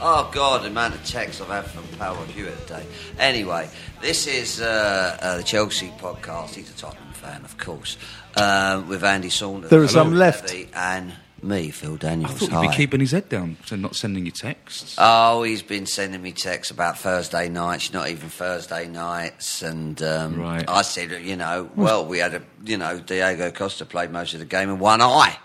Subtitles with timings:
[0.00, 2.84] oh God, the amount of texts I've had from Power Review today.
[3.18, 3.68] Anyway,
[4.00, 6.54] this is uh, uh, the Chelsea podcast.
[6.54, 7.96] He's a Tottenham fan, of course,
[8.36, 9.70] uh, with Andy Saunders.
[9.70, 10.54] There are some left.
[10.74, 12.30] And me, Phil Daniels.
[12.30, 12.66] I thought Hi.
[12.68, 14.96] be keeping his head down, so not sending you texts.
[14.98, 20.40] Oh, he's been sending me texts about Thursday nights, not even Thursday nights, and um,
[20.40, 20.64] Right.
[20.68, 24.40] I said, you know, well, we had a, you know, Diego Costa played most of
[24.40, 25.38] the game in one eye.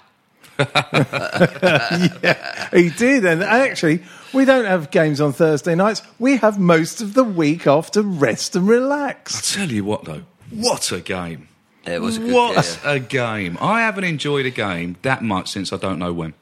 [2.23, 3.25] Yeah, he did.
[3.25, 6.01] And actually, we don't have games on Thursday nights.
[6.19, 9.35] We have most of the week off to rest and relax.
[9.35, 9.55] I relax.
[9.55, 11.47] tell you what, though, what a game!
[11.85, 12.91] It was a good What yeah.
[12.91, 13.57] a game!
[13.59, 16.33] I haven't enjoyed a game that much since I don't know when.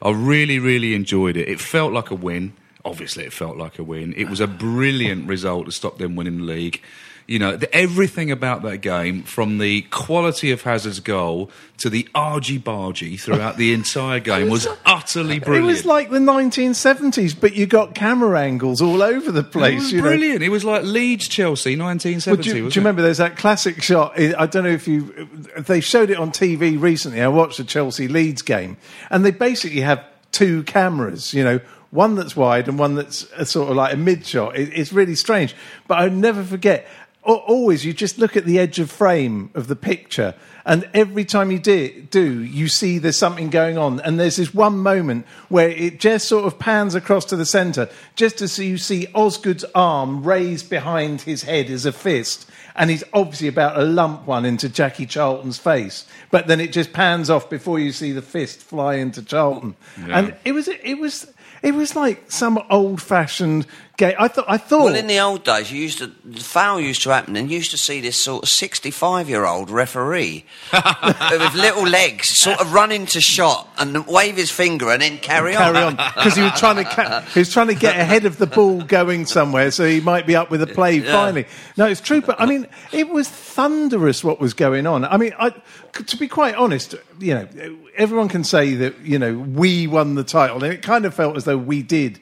[0.00, 1.48] I really, really enjoyed it.
[1.48, 2.54] It felt like a win.
[2.84, 4.14] Obviously, it felt like a win.
[4.16, 6.80] It was a brilliant result to stop them winning the league.
[7.28, 12.08] You know, the, everything about that game, from the quality of Hazard's goal to the
[12.14, 15.64] argy bargy throughout the entire game, was utterly brilliant.
[15.64, 19.80] It was like the 1970s, but you got camera angles all over the It place.
[19.82, 20.04] was you know.
[20.08, 20.42] brilliant.
[20.42, 22.30] It was like Leeds Chelsea, 1970.
[22.30, 22.76] Well, do, you, do you it?
[22.76, 24.18] remember there's that classic shot?
[24.18, 25.28] I I don't know if you.
[25.58, 27.20] They showed it on TV recently.
[27.20, 28.78] I watched the Chelsea Leeds game,
[29.10, 30.02] and they basically have
[30.32, 31.34] two cameras.
[31.34, 34.56] You know, one that's wide and one that's a sort of like a mid shot.
[34.56, 35.54] It, it's really strange,
[35.86, 36.86] but I'll never forget.
[37.28, 40.34] Al- Always, you just look at the edge of frame of the picture,
[40.64, 44.00] and every time you do, do you see there's something going on.
[44.00, 47.88] And there's this one moment where it just sort of pans across to the centre,
[48.16, 53.04] just see you see Osgood's arm raised behind his head as a fist, and he's
[53.12, 56.06] obviously about to lump one into Jackie Charlton's face.
[56.30, 60.34] But then it just pans off before you see the fist fly into Charlton, and
[60.44, 63.66] it was it was it was like some old-fashioned
[63.98, 64.14] game.
[64.18, 67.02] I thought I thought Well, in the old days, you used to the foul used
[67.02, 72.28] to happen, and you used to see this sort of sixty-five-year-old referee with little legs,
[72.38, 76.34] sort of run into shot and wave his finger and then carry, carry on because
[76.34, 79.26] he was trying to ca- he was trying to get ahead of the ball going
[79.26, 81.44] somewhere, so he might be up with a play finally.
[81.76, 85.04] No, it's true, but I mean, it was thunderous what was going on.
[85.04, 85.50] I mean, I,
[85.92, 87.48] to be quite honest, you know,
[87.96, 91.36] everyone can say that you know we won the title, and it kind of felt
[91.36, 92.20] as though we did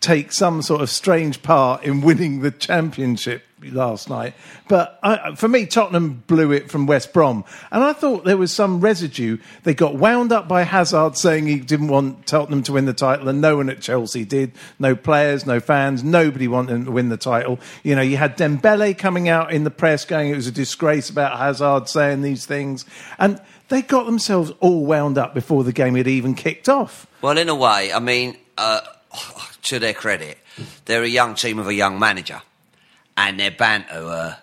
[0.00, 4.34] take some sort of strange part in winning the championship last night.
[4.68, 8.52] But I, for me, Tottenham blew it from West Brom, and I thought there was
[8.52, 9.38] some residue.
[9.64, 13.28] They got wound up by Hazard saying he didn't want Tottenham to win the title,
[13.28, 14.52] and no one at Chelsea did.
[14.78, 17.58] No players, no fans, nobody wanted to win the title.
[17.82, 21.10] You know, you had Dembele coming out in the press going it was a disgrace
[21.10, 22.84] about Hazard saying these things,
[23.18, 27.06] and they got themselves all wound up before the game had even kicked off.
[27.20, 28.80] Well, in a way, I mean, uh,
[29.62, 30.38] to their credit,
[30.84, 32.42] they're a young team with a young manager,
[33.16, 34.34] and they're bound to uh,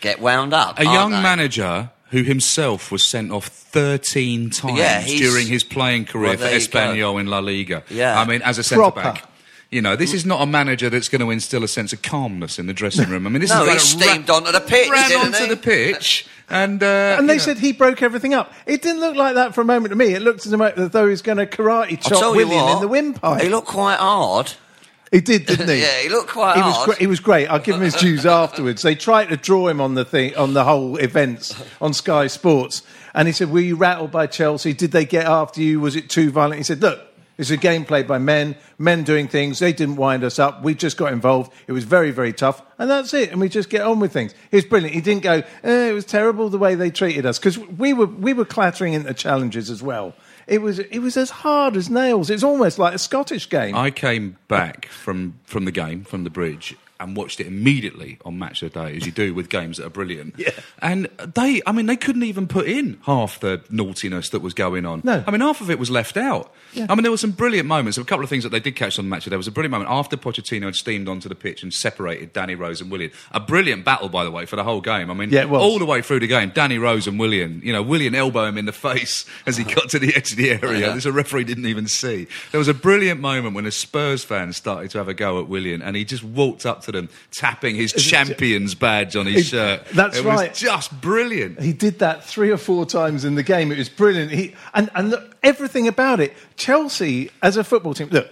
[0.00, 0.78] get wound up.
[0.78, 1.22] A young they?
[1.22, 6.44] manager who himself was sent off 13 times Yeah, during his playing career Well, for
[6.44, 6.66] there go.
[6.66, 7.82] Espanyol in La Liga.
[7.88, 8.20] Yeah.
[8.20, 9.02] I mean, as a centre Proper.
[9.02, 9.28] back.
[9.72, 12.58] You know, this is not a manager that's going to instill a sense of calmness
[12.58, 13.26] in the dressing room.
[13.26, 13.80] I mean, this No, is he about
[14.12, 15.48] steamed onto the pitch, ran didn't onto he?
[15.48, 18.52] the pitch, and uh, And they you know, said he broke everything up.
[18.66, 20.12] It didn't look like that for a moment to me.
[20.12, 22.80] It looked as though he was going to karate I'll chop tell William what, in
[22.82, 23.42] the windpipe.
[23.42, 24.52] He looked quite hard.
[25.10, 25.80] He did, didn't he?
[25.80, 26.98] Yeah, he looked quite he was hard.
[26.98, 27.46] he was great.
[27.48, 28.82] I'll give him his dues afterwards.
[28.82, 32.82] They tried to draw him on the thing on the whole events on Sky Sports,
[33.14, 34.74] and he said, "Were you rattled by Chelsea?
[34.74, 35.80] Did they get after you?
[35.80, 37.00] Was it too violent?" He said, "Look."
[37.38, 39.58] It's a game played by men, men doing things.
[39.58, 40.62] They didn't wind us up.
[40.62, 41.52] We just got involved.
[41.66, 42.62] It was very, very tough.
[42.78, 43.30] And that's it.
[43.30, 44.34] And we just get on with things.
[44.52, 44.94] Was brilliant.
[44.94, 47.38] He didn't go, eh, it was terrible the way they treated us.
[47.38, 50.14] Because we were, we were clattering into challenges as well.
[50.46, 52.28] It was, it was as hard as nails.
[52.28, 53.74] It's almost like a Scottish game.
[53.74, 58.38] I came back from, from the game, from the bridge, and watched it immediately on
[58.38, 60.34] Match of the Day, as you do with games that are brilliant.
[60.42, 60.50] Yeah.
[60.80, 64.84] And they, I mean, they couldn't even put in half the naughtiness that was going
[64.84, 65.02] on.
[65.04, 65.22] No.
[65.24, 66.52] I mean, half of it was left out.
[66.72, 66.86] Yeah.
[66.88, 67.96] I mean, there were some brilliant moments.
[67.96, 69.26] A couple of things that they did catch on the match.
[69.26, 72.56] There was a brilliant moment after Pochettino had steamed onto the pitch and separated Danny
[72.56, 73.12] Rose and Willian.
[73.30, 75.10] A brilliant battle, by the way, for the whole game.
[75.10, 77.60] I mean, Yeah, all the way through the game, Danny Rose and Willian.
[77.62, 80.36] You know, Willian elbow him in the face as he got to the edge of
[80.38, 80.90] the area.
[80.90, 82.26] There's a referee didn't even see.
[82.50, 85.48] There was a brilliant moment when a Spurs fan started to have a go at
[85.48, 89.84] Willian, and he just walked up to them, tapping his champions badge on his shirt.
[89.94, 90.50] that's it right.
[90.50, 91.60] Was just brilliant.
[91.60, 93.72] He did that three or four times in the game.
[93.72, 94.30] It was brilliant.
[94.30, 96.34] He, and and look, everything about it.
[96.56, 98.30] Chelsea, as a football team, look,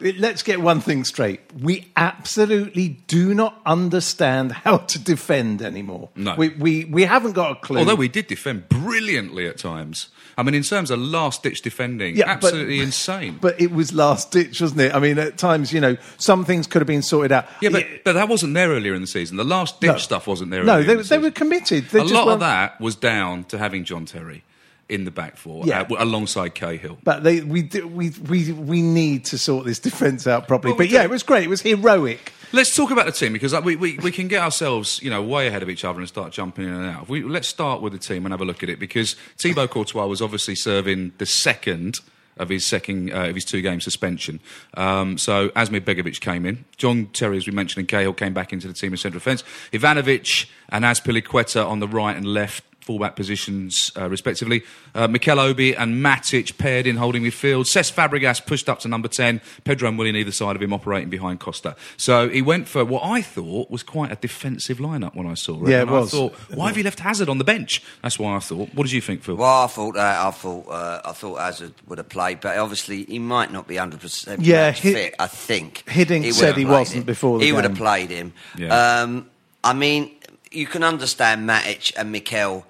[0.00, 1.40] let's get one thing straight.
[1.58, 6.10] We absolutely do not understand how to defend anymore.
[6.14, 6.34] No.
[6.36, 7.78] We, we, we haven't got a clue.
[7.78, 10.08] Although we did defend brilliantly at times.
[10.38, 13.38] I mean, in terms of last ditch defending, Yeah, but- absolutely insane.
[13.40, 14.94] But it was last ditch, wasn't it?
[14.94, 17.46] I mean, at times, you know, some things could have been sorted out.
[17.62, 19.38] yeah, but, but that wasn't there earlier in the season.
[19.38, 19.96] The last ditch No.
[19.98, 20.62] stuff wasn't there.
[20.62, 21.86] No, earlier they, the they were committed.
[21.88, 24.44] They a lot of weren't- that was down to having John Terry
[24.88, 25.80] in the back four Yeah.
[25.80, 26.98] uh, alongside Cahill.
[27.02, 30.72] But they, we, do- we, we, we need to sort this defence out properly.
[30.72, 31.44] Well, but yeah, it was great.
[31.44, 32.32] It was heroic.
[32.56, 35.46] Let's talk about the team because we, we, we can get ourselves you know way
[35.46, 37.06] ahead of each other and start jumping in and out.
[37.06, 40.06] We, let's start with the team and have a look at it because Thibaut Courtois
[40.06, 42.00] was obviously serving the second
[42.38, 44.40] of his second uh, of his two game suspension.
[44.72, 46.64] Um, so Asmir Begovic came in.
[46.78, 49.44] John Terry, as we mentioned, and Cahill came back into the team in central defence.
[49.72, 52.64] Ivanovic and Azpilicueta on the right and left.
[52.86, 54.62] Fullback positions, uh, respectively.
[54.94, 57.64] Uh, Mikel Obi and Matic paired in holding midfield.
[57.64, 59.40] Cesc Fabregas pushed up to number 10.
[59.64, 61.74] Pedro and Willian either side of him operating behind Costa.
[61.96, 65.64] So he went for what I thought was quite a defensive lineup when I saw
[65.64, 65.70] it.
[65.70, 66.14] Yeah, it and was.
[66.14, 67.82] I thought, why have you left Hazard on the bench?
[68.02, 68.72] That's why I thought.
[68.72, 69.34] What did you think, Phil?
[69.34, 70.24] Well, I thought that.
[70.24, 70.68] I thought.
[70.68, 74.42] Uh, I thought Hazard would have played, but obviously he might not be hundred percent
[74.42, 75.14] Yeah, Hi- fit.
[75.18, 77.04] I think Hiddink would said he wasn't him.
[77.04, 78.32] before the he would have played him.
[78.56, 79.00] Yeah.
[79.02, 79.28] Um,
[79.64, 80.12] I mean,
[80.52, 82.64] you can understand Matic and Mikel.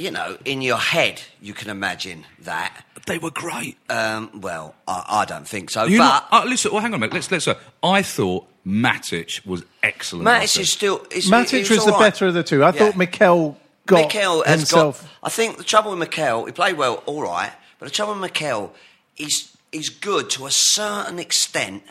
[0.00, 2.84] You know, in your head, you can imagine that.
[3.06, 3.76] They were great.
[3.90, 5.84] Um, well, I, I don't think so.
[5.84, 7.12] You but know, uh, listen, well, hang on a minute.
[7.12, 10.24] Let's, let's, uh, I thought Matic was excellent.
[10.24, 11.06] last Matic is still.
[11.10, 12.12] Is, Matic he's was the all right.
[12.12, 12.64] better of the two.
[12.64, 12.72] I Yeah.
[12.72, 15.02] thought Mikel got Mikel has himself.
[15.02, 15.10] got.
[15.24, 18.22] I think the trouble with Mikel, he played well, all right, but the trouble with
[18.22, 18.72] Mikel,
[19.16, 21.82] he's he's good to a certain extent,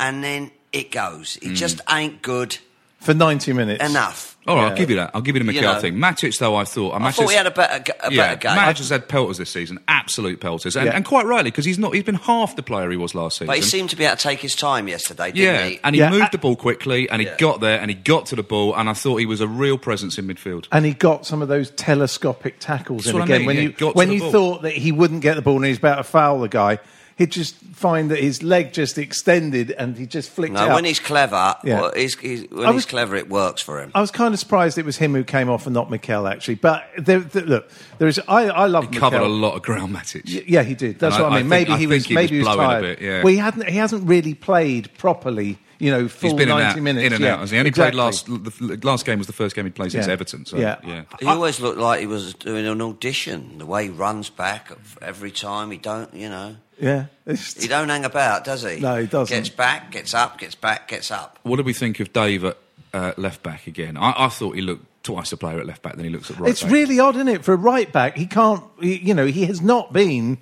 [0.00, 1.34] and then it goes.
[1.42, 2.56] He just ain't good
[2.98, 3.84] for 90 minutes.
[3.88, 4.36] enough.
[4.46, 4.68] All right, Yeah.
[4.70, 5.10] I'll give you that.
[5.12, 5.80] I'll give you the You Mikel know.
[5.80, 5.96] thing.
[5.96, 6.94] Matic, though, I thought.
[7.00, 8.56] I thought he had a better, g- a yeah, better game.
[8.56, 10.92] Matic has had pelters this season, absolute pelters, and, Yeah.
[10.96, 11.92] and quite rightly because he's not.
[11.94, 13.48] He's been half the player he was last season.
[13.48, 15.80] but he seemed to be able to take his time yesterday, didn't yeah, he?
[15.84, 17.36] and he Yeah, moved I- the ball quickly, and he Yeah.
[17.36, 19.76] got there, and he got to the ball, and I thought he was a real
[19.76, 20.64] presence in midfield.
[20.72, 23.38] and he got some of those telescopic tackles That's in what I again.
[23.40, 24.32] mean, when yeah, you got to when the you ball.
[24.32, 26.78] thought that he wouldn't get the ball and he's about to foul the guy,
[27.18, 30.74] he'd just find that his leg just extended and he just flicked no, out.
[30.74, 31.80] when he's clever, Yeah.
[31.80, 33.90] well, he's, he's, when I he's clever, it works for him.
[33.94, 36.54] I was kind of surprised it was him who came off and not Mikel actually.
[36.56, 38.20] But there, there- look, there is.
[38.28, 40.24] I, I love He covered a lot of ground, Matic.
[40.32, 40.98] Y- Yeah, he did.
[40.98, 41.50] That's And what I- I I mean.
[41.50, 42.04] think- maybe I he think was.
[42.06, 42.98] he maybe he was was blowing a tired.
[42.98, 43.22] bit, yeah.
[43.22, 43.68] Well, he hadn't.
[43.68, 45.58] He hasn't really played properly.
[45.80, 47.06] You know, full He's been in and ninety out, minutes.
[47.06, 47.48] in and yeah, out.
[47.50, 47.92] He only exactly.
[47.92, 48.26] played last.
[48.26, 50.12] The last game was the first game he played since Yeah.
[50.12, 50.44] Everton.
[50.44, 50.76] So, Yeah.
[50.84, 51.02] yeah.
[51.20, 53.58] He always looked like he was doing an audition.
[53.58, 54.70] The way he runs back
[55.00, 56.56] every time, he don't, you know.
[56.80, 58.78] Yeah, He don't hang about, does he?
[58.80, 59.36] No, he doesn't.
[59.36, 61.38] Gets back, gets up, gets back, gets up.
[61.42, 62.56] What do we think of Dave at
[62.94, 63.96] uh, left back again?
[63.96, 66.38] I, I thought he looked twice a player at left back than he looks at
[66.38, 66.70] right it's back.
[66.72, 67.44] really odd, isn't it?
[67.44, 68.62] For a right back, he can't.
[68.80, 70.38] He, you know, he has not been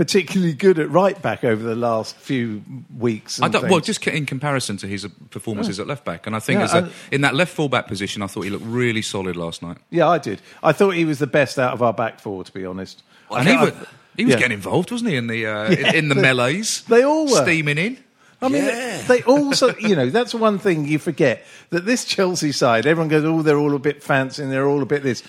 [0.00, 2.62] particularly good at right back over the last few
[2.96, 3.42] weeks.
[3.42, 3.70] I don't, things.
[3.70, 6.64] well, just in comparison to his uh, performances at left back, and I think Yeah,
[6.64, 9.62] as a, in that left full back position, I thought he looked really solid last
[9.62, 9.76] night.
[9.90, 10.40] yeah, I did.
[10.62, 13.02] I thought he was the best out of our back four, to be honest.
[13.30, 13.74] and he, I- was,
[14.16, 14.38] he was yeah.
[14.40, 15.16] getting involved, wasn't he?
[15.16, 17.42] In the uh, Yeah, in, in the they- melees, they all were.
[17.42, 17.98] steaming in.
[18.40, 19.02] I mean, Yeah.
[19.02, 23.22] they also, you know, that's one thing you forget that this Chelsea side, everyone goes,
[23.22, 25.22] oh, they're all a bit fancy and they're all a bit this.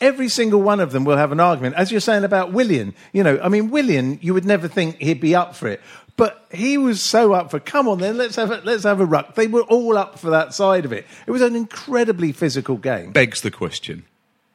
[0.00, 1.76] Every single one of them will have an argument.
[1.76, 5.20] As you're saying about Willian, you know, I mean, Willian, you would never think he'd
[5.20, 5.80] be up for it.
[6.16, 7.60] But he was so up for.
[7.60, 9.34] Come on, then let's have a, let's have a ruck.
[9.34, 11.04] They were all up for that side of it.
[11.26, 13.12] It was an incredibly physical game.
[13.12, 14.04] begs the question: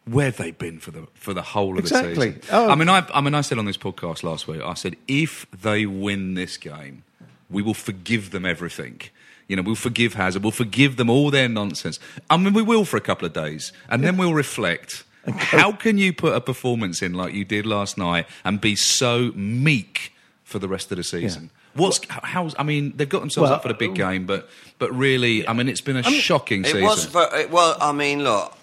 [0.05, 2.29] Where have they been for the for the whole of Exactly.
[2.31, 2.49] the season?
[2.55, 2.69] Oh.
[2.69, 5.45] I mean, I, I mean, I said on this podcast last week, I said if
[5.51, 7.03] they win this game,
[7.47, 8.99] we will forgive them everything.
[9.47, 11.99] You know, we'll forgive Hazard, we'll forgive them all their nonsense.
[12.27, 15.03] I mean, we will for a couple of days, and then we'll reflect.
[15.27, 19.31] How can you put a performance in like you did last night and be so
[19.35, 20.13] meek
[20.43, 21.51] for the rest of the season?
[21.73, 22.53] What's how's?
[22.59, 24.49] I mean, they've got themselves Well, up for the big uh, game, but
[24.79, 26.83] but really, I mean, it's been a shocking It season.
[26.83, 27.05] was.
[27.05, 27.77] ver- It was.
[27.79, 28.57] I mean, look.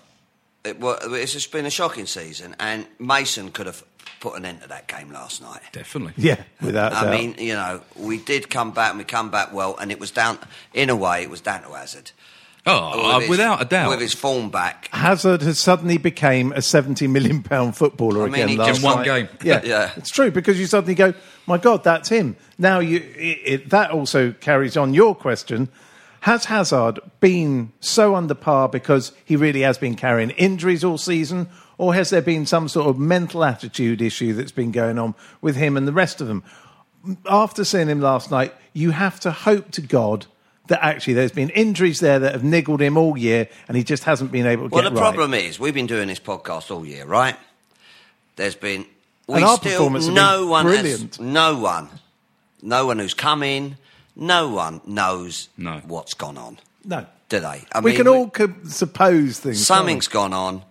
[0.65, 3.83] It was, it's just been a shocking season, and Mason could have
[4.21, 5.63] put an end to that game last night.
[5.73, 6.13] Definitely.
[6.19, 7.13] Yeah, without I doubt.
[7.13, 10.11] mean, you know, we did come back, and we come back well, and it was
[10.11, 10.39] down.
[10.75, 12.11] In a way, it was down to Hazard.
[12.69, 13.91] Oh, oh, With uh, his- without a doubt.
[13.91, 14.89] with his form back.
[14.93, 18.81] Hazard has suddenly became a seventy million pound footballer I mean, again he last just-
[18.81, 19.05] In one night.
[19.05, 19.29] game.
[19.43, 19.91] Yeah, Yeah.
[19.97, 21.15] it's true because you suddenly go,
[21.47, 25.69] "My God, that's him." Now you, it, it, that also carries on your question:
[26.21, 31.49] Has Hazard been so under par because he really has been carrying injuries all season,
[31.79, 35.57] or has there been some sort of mental attitude issue that's been going on with
[35.57, 36.43] him and the rest of them?
[37.31, 40.27] After seeing him last night, you have to hope to God.
[40.69, 44.05] That actually, there's been injuries there that have niggled him all year, and he just
[44.05, 45.15] hasn't been able to Well, get Well, the right.
[45.15, 47.37] problem is, we've been doing this podcast all year, right?
[48.37, 48.85] There's been.
[49.27, 51.17] We And our still, performance have no been one brilliant.
[51.17, 51.89] Has, no one.
[52.63, 53.77] No one who's come in,
[54.17, 55.81] no one knows No.
[55.87, 57.07] what's gone on, No.
[57.29, 57.65] do they?
[57.73, 59.43] I we mean, can all co- suppose things.
[59.43, 59.55] can't we?
[59.65, 60.63] Something's gone on.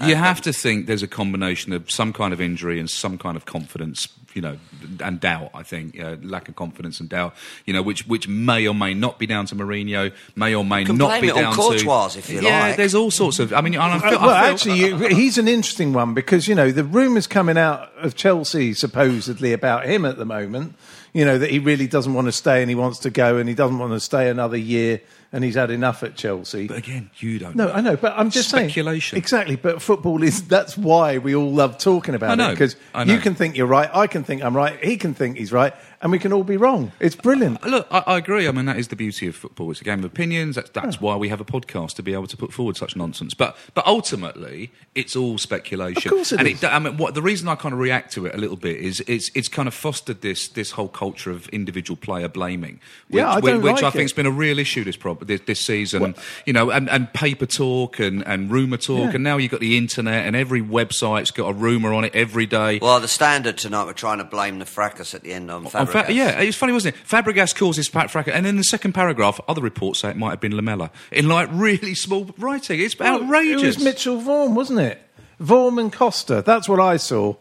[0.00, 3.36] You have to think there's a combination of some kind of injury and some kind
[3.36, 4.58] of confidence, you know,
[5.00, 5.50] and doubt.
[5.54, 8.94] I think uh, lack of confidence and doubt, you know, which which may or may
[8.94, 11.54] not be down to Mourinho, may or may can not blame be it on down
[11.54, 12.60] Courtois, to if you yeah.
[12.68, 12.76] like.
[12.76, 13.52] There's all sorts of.
[13.52, 16.14] I mean, and I Uh, feel, well, I feel, actually, you, he's an interesting one
[16.14, 20.74] because you know the rumours coming out of Chelsea supposedly about him at the moment.
[21.12, 23.48] You know that he really doesn't want to stay and he wants to go and
[23.48, 25.00] he doesn't want to stay another year
[25.32, 26.66] and he's had enough at Chelsea.
[26.66, 27.54] but again, you don't.
[27.54, 29.14] No, I know, but I'm just Speculation.
[29.14, 29.54] saying exactly.
[29.54, 32.74] But football is that's why we all love talking about I know, it because
[33.06, 35.74] you can think you're right, I can think I'm right, he can think he's right,
[36.04, 36.92] and we can all be wrong.
[37.00, 37.64] It's brilliant.
[37.64, 38.46] Uh, look, I, I agree.
[38.46, 39.70] I mean, that is the beauty of football.
[39.72, 40.54] It's a game of opinions.
[40.54, 43.34] That's, that's why we have a podcast to be able to put forward such nonsense.
[43.34, 46.08] But but ultimately, it's all speculation.
[46.08, 46.62] Of course it and is.
[46.62, 49.02] I mean, what the reason I kind of react to it a little bit is
[49.08, 53.30] it's it's kind of fostered this this whole culture of individual player blaming, which, Yeah,
[53.30, 54.02] I which, don't which I like think it.
[54.02, 56.14] has been a real issue this prob- this, this season.
[56.44, 59.14] you know, and, and paper talk and, and rumour talk, Yeah.
[59.14, 62.44] and now you've got the internet, and every website's got a rumour on it every
[62.46, 62.78] day.
[62.82, 65.86] Well, the standard tonight, we're trying to blame the fracas at the end on On
[65.94, 66.06] Fabregas.
[66.06, 67.00] Fa- yeah, it's funny, wasn't it?
[67.06, 70.40] Fabregas causes Pat Fracas, and in the second paragraph, other reports say it might have
[70.40, 72.80] been Lamela in like really small writing.
[72.80, 73.62] It's outrageous.
[73.62, 75.00] It was Mitchell Vaughan, wasn't it?
[75.40, 76.42] Vaughan and Costa.
[76.42, 77.34] That's what I saw.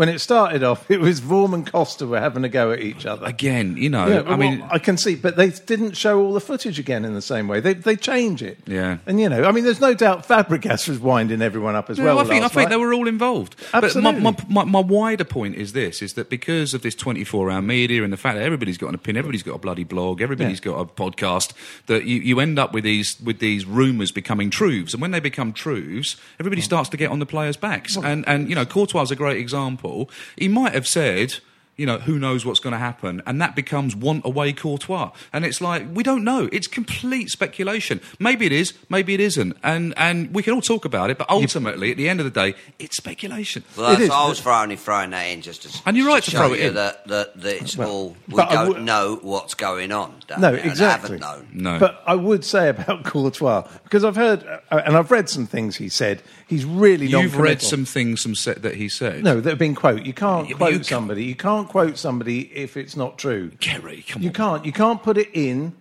[0.00, 3.04] When it started off, it was Vaughan and Costa were having a go at each
[3.04, 3.26] other.
[3.26, 6.32] Again, you know, Yeah, I well, mean, I can see, but they didn't show all
[6.32, 7.60] the footage again in the same way.
[7.60, 8.56] They they change it.
[8.66, 8.96] Yeah.
[9.04, 12.04] and you know, I mean, there's no doubt Fabregas was winding everyone up as No,
[12.04, 12.18] well.
[12.18, 12.70] I think I think night.
[12.70, 13.56] they were all involved.
[13.74, 14.22] Absolutely.
[14.22, 17.50] But my, my, my, my wider point is this: is that because of this twenty-four
[17.50, 20.22] hour media and the fact that everybody's got an opinion, everybody's got a bloody blog,
[20.22, 20.72] everybody's Yeah.
[20.72, 21.52] got a podcast,
[21.88, 25.20] that you, you end up with these with these rumours becoming truths, and when they
[25.20, 26.64] become truths, everybody mm.
[26.64, 27.96] starts to get on the players' backs.
[27.96, 29.89] And and you know, Courtois is a great example.
[30.36, 31.34] He might have said.
[31.76, 33.22] You know, who knows what's going to happen?
[33.26, 35.12] And that becomes want away Courtois.
[35.32, 36.46] And it's like, we don't know.
[36.52, 38.02] It's complete speculation.
[38.18, 39.56] Maybe it is, maybe it isn't.
[39.62, 42.30] And, and we can all talk about it, but ultimately, at the end of the
[42.30, 43.64] day, it's speculation.
[43.78, 45.96] Well, that's, It is, I but- was for only throwing that in just to And
[45.96, 46.74] you're right to show throw it you in.
[46.74, 50.16] That, that, that it's all we don't would- know what's going on.
[50.28, 51.18] down No, there, and exactly.
[51.18, 51.48] haven't known.
[51.54, 51.78] No.
[51.78, 55.76] But I would say about Courtois because I've heard uh, and I've read some things
[55.76, 56.22] he said.
[56.50, 57.22] He's really not.
[57.22, 59.22] You've read some things some set that he said.
[59.24, 60.04] No, that have been quote.
[60.04, 61.24] You can't Yeah, but quote you can't- somebody.
[61.24, 63.52] You can't quote somebody if it's not true.
[63.60, 64.34] Ceri, come You on.
[64.34, 64.64] can't.
[64.66, 65.72] You can't put it in.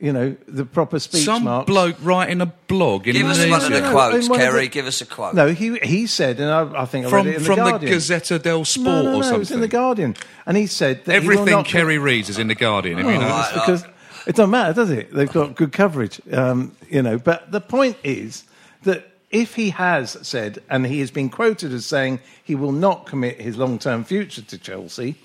[0.00, 1.66] You know the proper speech Some marks.
[1.66, 4.40] bloke writing a blog in Give us the, one of the no, quotes, in one
[4.40, 4.60] of Ceri.
[4.62, 5.34] the- Give us a quote.
[5.34, 7.64] No, he he said, and I, I think I from read it in from the
[7.64, 7.92] the, Guardian.
[7.92, 10.16] Gazzetta del Sport no, no, no, or it was in the Guardian,
[10.46, 12.98] and he said that he will Everything not Ceri reads is in the Guardian.
[12.98, 13.50] Have you Oh, noticed?
[13.52, 13.84] it's because
[14.26, 15.12] it doesn't matter, does it?
[15.14, 17.16] They've got good coverage, um, you know.
[17.18, 18.44] But the point is
[18.82, 23.04] that if he has said, and he has been quoted as saying he will not
[23.04, 25.16] commit his long-term future to Chelsea,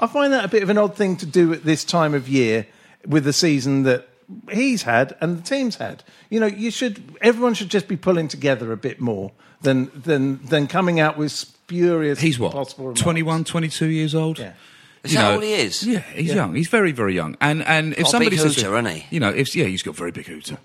[0.00, 2.26] I find that a bit of an odd thing to do at this time of
[2.26, 2.66] year
[3.06, 4.08] with the season that
[4.50, 6.02] he's had and the team's had.
[6.30, 10.42] You know, you should everyone should just be pulling together a bit more than than
[10.46, 12.18] than coming out with spurious.
[12.18, 12.52] He's what?
[12.52, 13.02] Possible remarks.
[13.02, 14.38] 21, 22 years old?
[14.38, 14.54] Yeah.
[15.02, 15.82] Is you that know, all he is?
[15.82, 16.54] Yeah, he's young.
[16.54, 17.34] He's very, very young.
[17.40, 19.14] And and if Got a somebody big says, to- hooter, hasn't he?
[19.14, 20.58] you know, if yeah, he's got a very big hooter.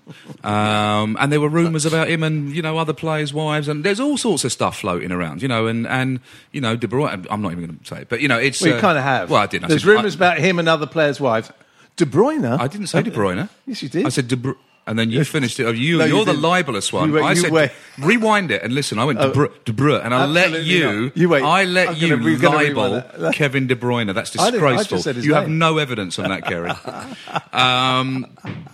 [0.44, 3.98] um, and there were rumours about him and you know other players' wives, and there's
[4.00, 5.40] all sorts of stuff floating around.
[5.40, 6.20] You know, and and
[6.52, 7.26] you know, De Bruyne.
[7.30, 8.98] I'm not even going to say it, but you know, it's Well, you uh, kind
[8.98, 9.30] of have.
[9.30, 9.64] Well, I didn't.
[9.64, 11.50] I There's rumours about him and other players' wives.
[11.96, 12.58] De Bruyne.
[12.60, 13.48] I didn't say De Bruyne.
[13.66, 14.04] Yes, you did.
[14.04, 14.56] I said De Bruyne.
[14.88, 15.64] And then you finished it.
[15.64, 16.42] Oh, you, No, you you're the didn't.
[16.42, 17.08] libelous one.
[17.08, 17.70] You wait- I you said, wait.
[17.98, 19.00] rewind it and listen.
[19.00, 21.02] I went De Bruyne, De Bruyne and I let you.
[21.06, 21.16] not.
[21.16, 21.42] You wait.
[21.42, 23.30] I I'm let gonna- you gonna libel.
[23.32, 24.14] Kevin De Bruyne.
[24.14, 25.24] That's I I just disgraceful.
[25.24, 26.70] you have no evidence on that, Ceri.
[27.52, 28.26] um,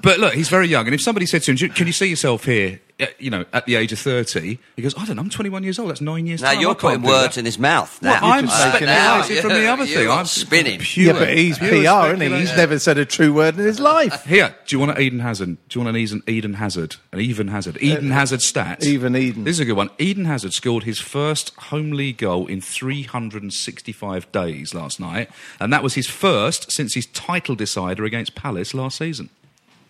[0.02, 2.44] but look, he's very young, and if somebody said to him, "Can you see yourself
[2.44, 5.22] here?" Uh, You know, at the age of thirty, he goes, "I don't know.
[5.22, 5.90] I'm 21 years old.
[5.90, 6.60] That's nine years." Now time.
[6.60, 8.00] You're can't putting do words that." in his mouth.
[8.02, 10.08] Now Well, I'm just making it now speculating from the other you're thing.
[10.08, 10.80] not I'm spinning.
[10.80, 11.88] Pure, yeah, but he's pure PR, isn't he?
[11.88, 12.36] speculation.
[12.38, 14.24] He's never said a true word in his life.
[14.24, 15.56] Here, do you want an Eden Hazard?
[15.68, 16.96] Do you want an Eden, Eden Hazard?
[17.12, 17.78] An even Hazard?
[17.80, 18.84] Eden Hazard stats?
[18.84, 19.44] Uh, Even Eden.
[19.44, 19.90] This is a good one.
[19.98, 25.30] Eden Hazard scored his first home league goal in 365 days last night,
[25.60, 29.28] and that was his first since his title decider against Palace last season.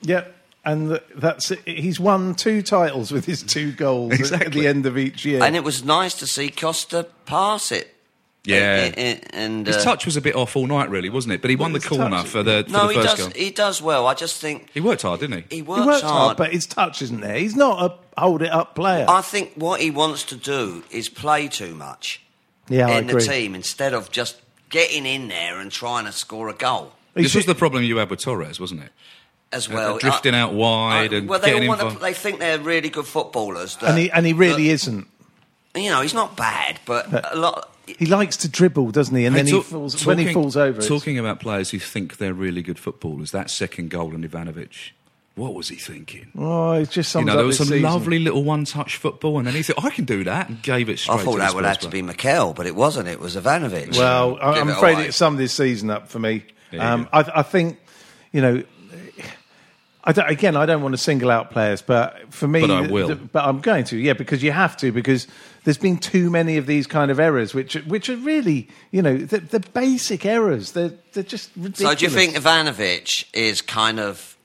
[0.03, 0.35] Yep.
[0.64, 1.61] And that's it.
[1.66, 5.42] he's won two titles with his two goals at- at the end of each year.
[5.42, 7.88] And it was nice to see Costa pass it.
[8.45, 8.85] Yeah.
[8.85, 11.42] And, and- and, His uh, touch was a bit off all night, really, wasn't it?
[11.42, 13.19] But he won the corner touch- for the, for no, the he does.
[13.19, 13.31] goal.
[13.35, 14.07] He does well.
[14.07, 15.57] I just think He worked hard, didn't he?
[15.57, 16.12] he worked, he works hard.
[16.14, 17.37] hard, but his touch isn't there.
[17.38, 17.83] He's not
[18.16, 19.07] a hold it up player.
[19.09, 22.21] I think what he wants to do is play too much
[22.69, 24.40] yeah, I in the team instead of just
[24.71, 28.11] getting in there and trying to score a goal This was the problem you had
[28.11, 28.92] with Torres, wasn't it?
[29.53, 29.99] As Uh, well.
[29.99, 32.05] drifting out wide I- and well, they getting all want to, involved.
[32.05, 33.77] They think they're really good footballers.
[33.77, 35.07] that- and he and he really that- isn't.
[35.75, 37.71] You know, he's not bad, but a lot.
[37.87, 39.25] He likes to dribble, doesn't he?
[39.25, 40.71] And then Hey, he talk- falls when he falls over.
[40.79, 44.91] it's- Talking about players who think they're really good footballers, that second goal on Ivanovic,
[45.35, 46.27] what was he thinking?
[46.39, 47.83] Oh, it just You know, up there was some season.
[47.83, 50.99] lovely little one-touch football, and then he thought, "I can do that," and gave it
[50.99, 51.21] straight.
[51.21, 53.09] I thought to that the would have to be Mikel, but it wasn't.
[53.09, 53.97] It was Ivanovic.
[53.97, 55.07] Well, I- Give I'm it afraid away.
[55.07, 56.45] it summed this season up for me.
[56.71, 57.09] There Um.
[57.15, 57.79] I, I think,
[58.33, 58.63] you know,
[60.05, 62.81] I don't, again, I don't want to single out players, but for me, But I
[62.89, 63.09] will.
[63.09, 65.29] The, but I'm going to, yeah, because you have to, because
[65.63, 69.17] there's been too many of these kind of errors, which which are really, you know,
[69.17, 70.73] the, the basic errors.
[70.73, 71.93] They're they're just ridiculous.
[71.93, 74.37] So do you think Ivanovic is kind of,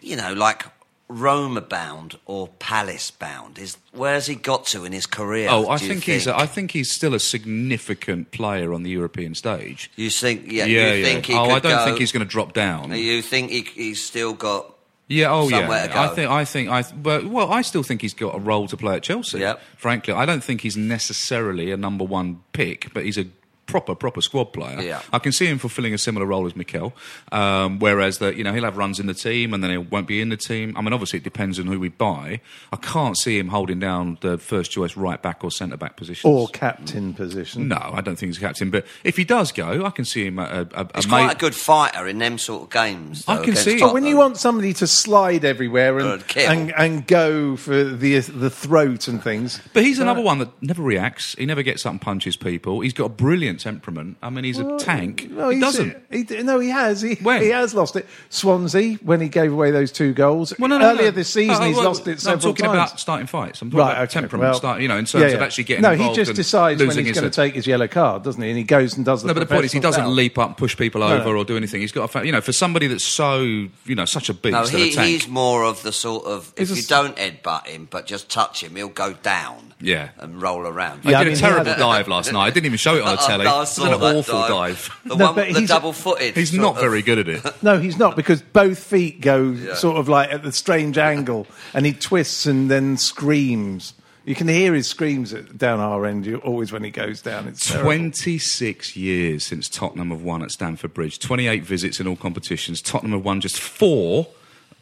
[0.00, 0.64] you know, like
[1.08, 3.60] Roma bound or Palace bound?
[3.60, 5.46] Is where's he got to in his career?
[5.52, 6.26] Oh, I do you think, he's.
[6.26, 9.88] A, I think he's still a significant player on the European stage.
[9.94, 10.50] You think?
[10.50, 10.64] Yeah.
[10.64, 11.04] yeah, you yeah.
[11.04, 12.90] think he oh, could I don't go- think he's going to drop down.
[12.90, 14.72] You think he, he's still got?
[15.08, 15.68] Yeah, oh yeah.
[15.94, 18.76] I think I think I but well, I still think he's got a role to
[18.76, 19.38] play at Chelsea.
[19.38, 19.60] Yep.
[19.76, 23.26] Frankly, I don't think he's necessarily a number one pick, but he's a
[23.66, 24.80] proper proper squad player.
[24.80, 25.02] Yeah.
[25.12, 26.94] I can see him fulfilling a similar role as Mikel.
[27.32, 30.06] Um, whereas that you know he'll have runs in the team and then he won't
[30.06, 30.76] be in the team.
[30.76, 32.40] I mean, obviously it depends on who we buy.
[32.72, 36.30] I can't see him holding down the first choice right back or centre back position
[36.30, 37.68] or captain position?
[37.68, 38.70] no, I don't think he's a captain.
[38.70, 41.10] But if he does go, I can see him at a, a, a He's mate-
[41.24, 43.24] quite a good fighter in them sort of games.
[43.26, 43.80] I can see it.
[43.80, 48.50] But when you want somebody to slide everywhere and and, and go for the the
[48.50, 51.34] throat and things, But he's another one that never reacts.
[51.36, 52.80] He never gets up and punches people.
[52.80, 54.16] He's got a brilliant temperament.
[54.22, 55.30] I mean, he's a tank.
[55.30, 55.96] No, he doesn't.
[56.10, 57.00] He, d- no, he has.
[57.00, 57.42] He, When?
[57.42, 58.06] he has lost it.
[58.30, 60.52] Swansea when he gave away those two goals.
[60.58, 61.10] Well, no, no, Earlier no.
[61.12, 62.74] this season, Oh, he's well, lost it no, I'm talking times.
[62.76, 63.62] about starting fights.
[63.62, 64.50] I'm talking Right, about okay, temperament.
[64.50, 66.36] well, start, you know, in terms yeah, of actually getting No, involved he just and
[66.36, 68.48] decides when he's going to take his yellow card, doesn't he?
[68.50, 70.10] And he goes and does the No, but the point is, he doesn't foul.
[70.12, 71.36] leap up and push people over no.
[71.38, 71.80] or do anything.
[71.80, 74.52] He's got, a, fa- you know, for somebody that's so, you know, such a beast
[74.52, 75.08] No, he, a tank.
[75.08, 78.76] he's more of the sort of if you don't headbutt him but just touch him,
[78.76, 79.72] he'll go down.
[79.78, 80.08] Yeah.
[80.18, 81.02] and roll around.
[81.04, 82.46] I Yeah, I did mean, a terrible had- dive last night.
[82.46, 83.44] I didn't even show it on the telly.
[83.46, 85.00] No, I it saw an that awful dive.
[85.04, 86.36] The No, one, the double-footed.
[86.36, 87.42] He's not of- very good at it.
[87.62, 91.86] No, he's not because both feet go sort of like at the strange angle, and
[91.86, 93.94] he twists and then screams.
[94.24, 96.26] You can hear his screams at, down our end.
[96.26, 97.46] You, always when he goes down.
[97.46, 97.86] It's terrible.
[97.90, 101.20] 26 years since Tottenham have won at Stamford Bridge.
[101.20, 102.82] 28 visits in all competitions.
[102.82, 104.26] Tottenham have won just four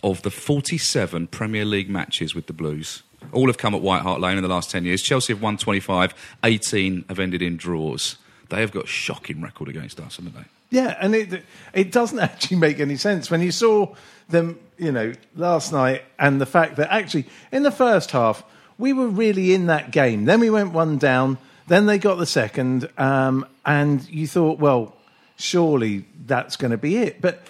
[0.02, 3.02] of the 47 Premier League matches with the Blues.
[3.32, 5.02] All have come at White Hart Lane in the last 10 years.
[5.02, 8.16] Chelsea have won 25, 18 have ended in draws.
[8.50, 10.44] They have got a shocking record against us, haven't they?
[10.70, 13.94] Yeah, and it it doesn't actually make any sense when you saw
[14.28, 18.42] them, you know, last night, and the fact that actually in the first half
[18.78, 20.24] we were really in that game.
[20.24, 21.38] Then we went one down.
[21.66, 24.94] Then they got the second, um, and you thought, well,
[25.36, 27.22] surely that's going to be it.
[27.22, 27.42] But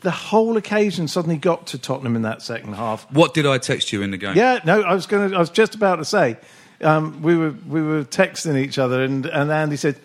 [0.00, 3.10] the whole occasion suddenly got to Tottenham in that second half.
[3.10, 4.36] What did I text you in the game?
[4.36, 5.30] Yeah, no, I was going.
[5.30, 6.36] to I was just about to say,
[6.82, 9.96] um, we were we were texting each other, and, and Andy said,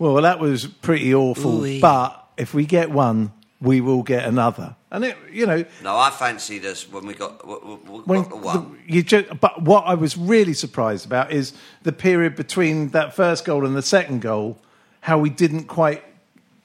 [0.00, 1.80] "Well, that was pretty awful, Ooh-wee.
[1.80, 6.10] but if we get one, we will get another." And it, you know, No, I
[6.10, 8.76] fancied us when we got, w- w- w- when got the one.
[8.88, 11.52] the- you just, but what I was really surprised about is
[11.84, 14.58] the period between that first goal and the second goal,
[15.02, 16.02] how we didn't quite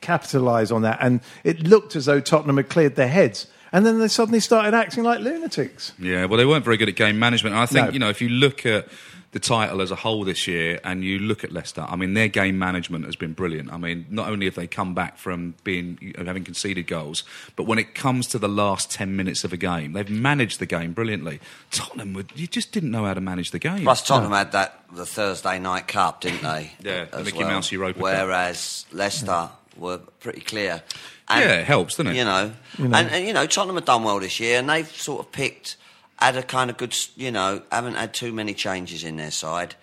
[0.02, 3.48] capitalise on that, and it looked as though Tottenham had cleared their heads.
[3.72, 5.94] And then they suddenly started acting like lunatics.
[6.00, 7.56] Yeah, well, they weren't very good at game management.
[7.56, 7.94] And I think, No.
[7.94, 8.88] you know, if you look at
[9.32, 12.30] the title as a whole this year and you look at Leicester, I mean, their
[12.30, 13.70] game management has been brilliant.
[13.70, 17.24] I mean, not only have they come back from being having conceded goals,
[17.58, 20.66] but when it comes to the last 10 minutes of a game, they've managed the
[20.66, 21.42] game brilliantly.
[21.70, 23.84] Tottenham, would, you just didn't know how to manage the game.
[23.84, 26.72] Plus, Tottenham had that the Thursday night cup, didn't they?
[26.82, 28.04] Yeah, the As Mickey Mouse Europa Cup.
[28.04, 30.82] Whereas Leicester were pretty clear.
[31.28, 32.18] And, Yeah, it helps, doesn't it?
[32.18, 35.26] You know, And, and you know, Tottenham have done well this year, and they've sort
[35.26, 35.78] of picked
[36.18, 39.76] had a kind of good, you know, haven't had too many changes in their side.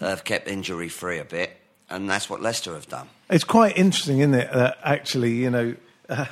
[0.00, 1.56] Uh, have kept injury free a bit,
[1.90, 3.06] and that's what Leicester have done.
[3.28, 4.50] It's quite interesting, isn't it?
[4.52, 5.74] That actually, you know,
[6.08, 6.24] uh,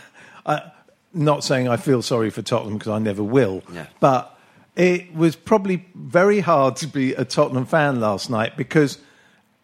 [0.47, 0.73] I,
[1.13, 3.87] not saying I feel sorry for Tottenham because I never will, Yeah.
[4.01, 4.37] but
[4.75, 8.99] it was probably very hard to be a Tottenham fan last night because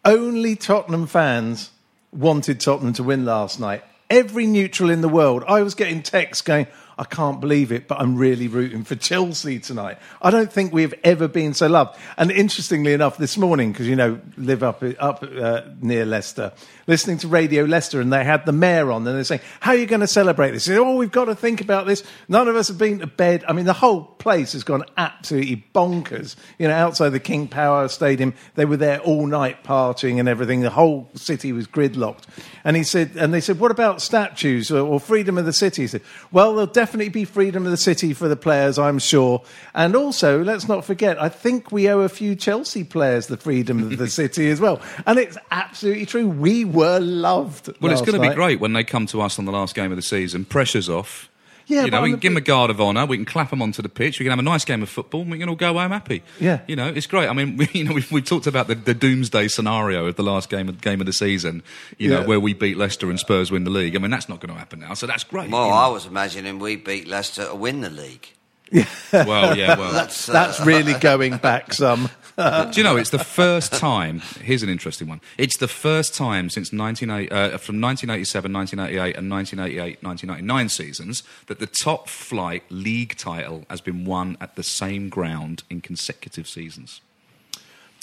[0.05, 1.71] only Tottenham fans
[2.13, 3.83] wanted Tottenham to win last night.
[4.09, 7.99] Every neutral in the world, I was getting texts going, I can't believe it, but
[7.99, 9.97] I'm really rooting for Chelsea tonight.
[10.21, 11.97] I don't think we've ever been so loved.
[12.17, 16.53] And interestingly enough, this morning, because you know, live up up uh, near Leicester,
[16.87, 19.77] listening to Radio Leicester, and they had the mayor on, and they're saying, "How are
[19.77, 22.03] you going to celebrate this?" Said, "Oh, we've got to think about this.
[22.27, 23.43] None of us have been to bed.
[23.47, 26.35] I mean, the whole place has gone absolutely bonkers.
[26.59, 30.61] You know, outside the King Power Stadium, they were there all night partying and everything.
[30.61, 32.23] The whole city was gridlocked."
[32.63, 35.83] And he said, and they said, "What about statues or, or freedom of the city?"
[35.83, 39.43] He said, "Well, there'll definitely be freedom of the city for the players, I'm sure.
[39.73, 43.83] And also, let's not forget, I think we owe a few Chelsea players the freedom
[43.83, 44.81] of the city as well.
[45.05, 46.27] And it's absolutely true.
[46.27, 47.69] We were loved.
[47.81, 48.35] Well, it's going to be night.
[48.35, 50.45] great when they come to us on the last game of the season.
[50.45, 51.29] Pressure's off.
[51.67, 53.07] Yeah, you know, we can a give them a guard of honour.
[53.07, 54.19] We can clap them onto the pitch.
[54.19, 55.21] We can have a nice game of football.
[55.21, 56.21] and We can all go home happy.
[56.39, 56.59] Yeah.
[56.67, 57.27] you know, it's great.
[57.27, 60.21] I mean, we, you know, we've, we've talked about the, the doomsday scenario of the
[60.21, 61.63] last game of, game of the season.
[61.97, 62.27] You know, Yeah.
[62.27, 63.95] where we beat Leicester and Spurs win the league.
[63.95, 64.93] I mean, that's not going to happen now.
[64.93, 65.49] So that's great.
[65.49, 65.75] Well, you know.
[65.75, 68.27] I was imagining we beat Leicester to win the league.
[68.71, 68.85] Yeah.
[69.11, 69.91] well, yeah, well.
[69.91, 72.09] That's, uh, That's really going back some.
[72.71, 74.19] Do you know, it's the first time.
[74.41, 75.21] Here's an interesting one.
[75.37, 81.59] It's the first time since 1980, uh, from 1987, 1988, and 1988, 1999 seasons that
[81.59, 86.99] the top flight league title has been won at the same ground in consecutive seasons.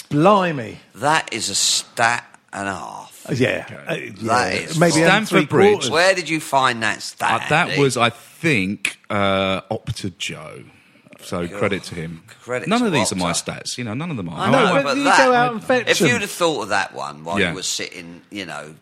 [0.09, 0.79] Blimey.
[0.95, 3.27] that is a stat and a half.
[3.35, 3.85] Yeah.
[3.89, 4.11] Uh, yeah.
[4.23, 5.89] That is Maybe only Stamford three Bridge.
[5.91, 7.43] Where did you find that stat?
[7.43, 7.83] Uh, that Andy?
[7.83, 10.65] was, I think, uh, Opta Joe.
[11.25, 12.23] So credit to him.
[12.43, 13.79] Credit none to of these are my stats.
[13.79, 14.39] You know, none of them are.
[14.49, 16.09] I know, No, I- but but you that- go out and fetch If them.
[16.09, 17.51] you'd have thought of that one while Yeah.
[17.51, 18.75] you were sitting, you know,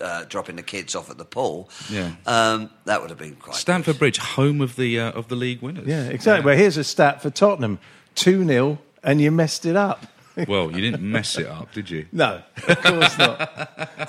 [0.00, 2.10] uh, dropping the kids off at the pool, Yeah.
[2.26, 3.56] um, that would have been quite.
[3.56, 5.86] Stamford Bridge, home of the uh, of the league winners.
[5.86, 6.44] Yeah, exactly.
[6.44, 7.78] Well, here's a stat for Tottenham
[8.16, 10.06] 2 0, and you messed it up.
[10.48, 12.06] Well, you didn't mess it up, did you?
[12.10, 13.38] No, of course not.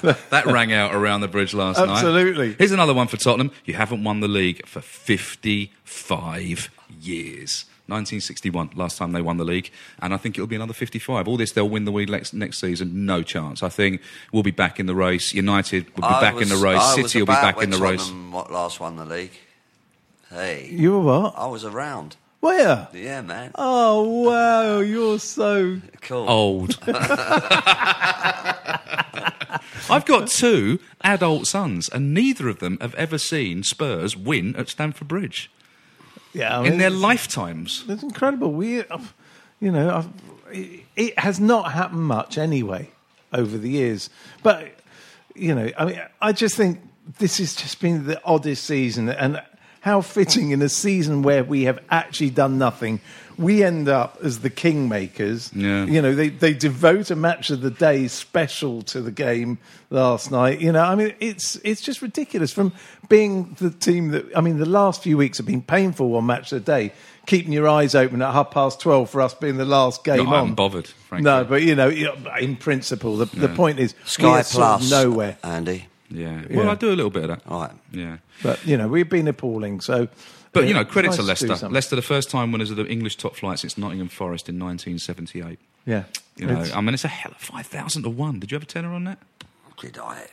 [0.29, 1.89] That rang out around the bridge last night.
[1.89, 2.55] Absolutely.
[2.57, 3.51] Here's another one for Tottenham.
[3.65, 6.69] You haven't won the league for 55
[7.01, 7.65] years.
[7.87, 9.69] 1961, last time they won the league,
[10.01, 11.27] and I think it'll be another 55.
[11.27, 13.05] All this, they'll win the league next, next season.
[13.05, 13.61] No chance.
[13.61, 15.33] I think we'll be back in the race.
[15.33, 16.79] United will be I back was- in the race.
[16.81, 18.09] I City will be back in the race.
[18.31, 19.31] What last won the league?
[20.29, 21.33] Hey, You were what?
[21.37, 22.15] I was around.
[22.39, 22.87] Where?
[22.93, 23.51] Yeah, man.
[23.55, 25.79] Oh, wow, you're so.
[26.01, 26.29] Cool.
[26.29, 26.77] Old.
[29.89, 34.69] I've got two adult sons, and neither of them have ever seen Spurs win at
[34.69, 35.51] Stamford Bridge
[36.33, 37.85] Yeah, I in their lifetimes.
[37.87, 38.51] It's incredible.
[38.51, 38.83] We,
[39.59, 40.09] you know, I've,
[40.51, 42.89] it, it has not happened much anyway
[43.31, 44.09] over the years.
[44.41, 44.71] But
[45.35, 46.79] you know, I mean, I just think
[47.19, 49.41] this has just been the oddest season, and
[49.81, 53.01] how fitting in a season where we have actually done nothing.
[53.37, 55.51] We end up as the kingmakers.
[55.55, 55.85] Yeah.
[55.85, 59.57] You know, they, they devote a match of the day special to the game
[59.89, 60.61] last night.
[60.61, 62.73] You know, I mean, it's it's just ridiculous from
[63.09, 64.25] being the team that.
[64.35, 66.93] I mean, the last few weeks have been painful on match of the day,
[67.25, 70.23] keeping your eyes open at half past twelve for us being the last game No,
[70.27, 70.33] on.
[70.33, 71.23] haven't bothered, frankly.
[71.23, 71.89] No, but you know,
[72.39, 74.91] in principle, the, the point is Sky are sort of Plus.
[74.91, 75.37] nowhere.
[75.43, 75.87] Andy.
[76.09, 76.43] Yeah.
[76.51, 76.71] Well, Yeah.
[76.71, 77.41] I do a little bit of that.
[77.47, 77.71] All right.
[77.91, 78.17] Yeah.
[78.43, 79.81] But you know, we've been appalling.
[79.81, 80.07] So,
[80.53, 81.47] But, yeah, you know, credit to Leicester.
[81.47, 81.71] something.
[81.71, 85.59] Leicester, the first time winners of the English top flight since Nottingham Forest in 1978.
[85.85, 86.03] Yeah,
[86.37, 88.39] You know, It's- I mean, it's a hell of 5,000 to 1.
[88.39, 89.19] Did you have a tenner on that?
[89.81, 90.27] Did I?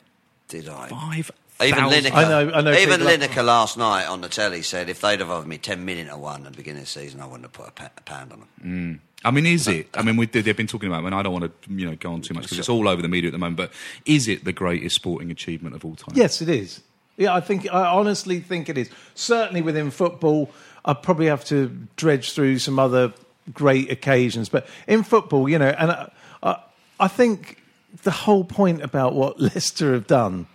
[0.48, 0.88] Did I?
[0.88, 1.34] 5,000.
[1.62, 4.62] Even Lineker, I know- I know even people have- Lineker last night on the telly
[4.62, 7.00] said if they'd have offered me 10 million to one at the beginning of the
[7.00, 8.48] season, I wouldn't have put a, pa- a pound on them.
[8.64, 8.98] Mm.
[9.26, 9.88] I mean, is it?
[9.92, 11.94] I mean, we, they've been talking about it, and I don't want to you know,
[11.96, 13.72] go on too much because it's all over the media at the moment, but
[14.06, 16.14] is it the greatest sporting achievement of all time?
[16.16, 16.80] Yes, it is.
[17.16, 18.88] Yeah, I think I honestly think it is.
[19.14, 20.50] Certainly within football,
[20.84, 23.12] I probably have to dredge through some other
[23.52, 26.10] great occasions, but in football, you know, and I,
[26.42, 26.56] I,
[27.00, 27.62] I think
[28.04, 30.46] the whole point about what Leicester have done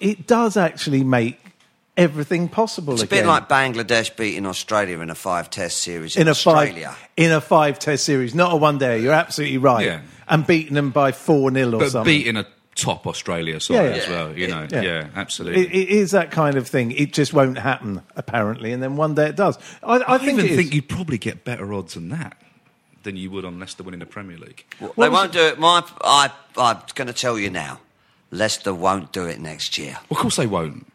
[0.00, 1.38] it does actually make
[1.96, 3.22] everything possible It's a again.
[3.24, 6.88] bit like Bangladesh beating Australia in a five test series in, in a Australia.
[6.88, 9.00] five in a five test series, not a one day.
[9.00, 9.86] You're absolutely right.
[9.86, 10.00] Yeah.
[10.26, 12.04] And beating them by four 0 or But something.
[12.12, 13.88] beating a top Australia side Yeah, yeah.
[14.02, 14.66] as well, you know.
[14.70, 14.80] Yeah.
[14.82, 15.62] Yeah, absolutely.
[15.66, 16.92] It, it is that kind of thing.
[16.92, 19.58] It just won't happen, apparently, and then one day it does.
[19.82, 22.36] I, I, I think even think you'd probably get better odds than that
[23.02, 24.64] than you would on Leicester winning the Premier League.
[24.80, 25.58] Well, they won't do it.
[25.58, 27.80] My, I, I'm going to tell you now.
[28.30, 29.98] Leicester won't do it next year.
[30.08, 30.86] Well, of course they won't.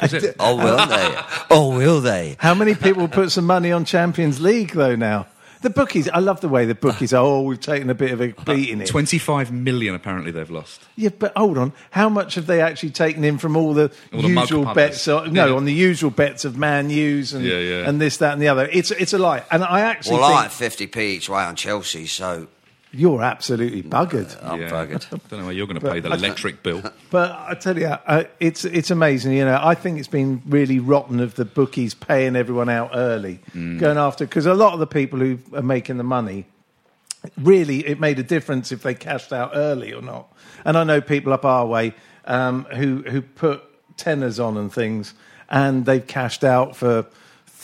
[0.00, 1.18] it- Oh, will they?
[1.50, 2.36] oh, will they?
[2.38, 5.26] How many people put some money on Champions League though now?
[5.62, 7.22] The bookies, I love the way the bookies are.
[7.24, 8.86] Oh, we've taken a bit of a beating here.
[8.86, 10.82] 25 million apparently they've lost.
[10.96, 11.72] Yeah, but hold on.
[11.90, 14.74] How much have they actually taken in from all the All the usual punters.
[14.74, 15.08] bets?
[15.08, 15.54] Or, no, Yeah.
[15.54, 17.88] on the usual bets of Man U's and Yeah, yeah.
[17.88, 18.68] and this, that, and the other.
[18.72, 19.42] It's it's a lie.
[19.50, 22.48] And I actually Well, think I had 50p each way on Chelsea, so
[22.96, 24.36] you're absolutely buggered.
[24.42, 24.70] I'm yeah.
[24.70, 25.08] buggered.
[25.28, 26.82] Don't know how you're going to pay the electric bill.
[27.10, 29.32] But I tell you, uh, it's it's amazing.
[29.32, 33.40] You know, I think it's been really rotten of the bookies paying everyone out early,
[33.54, 33.78] Mm.
[33.78, 36.46] going after because a lot of the people who are making the money,
[37.36, 40.32] really, it made a difference if they cashed out early or not.
[40.64, 43.62] And I know people up our way um, who who put
[43.96, 45.14] tenners on and things,
[45.50, 47.06] and they've cashed out for.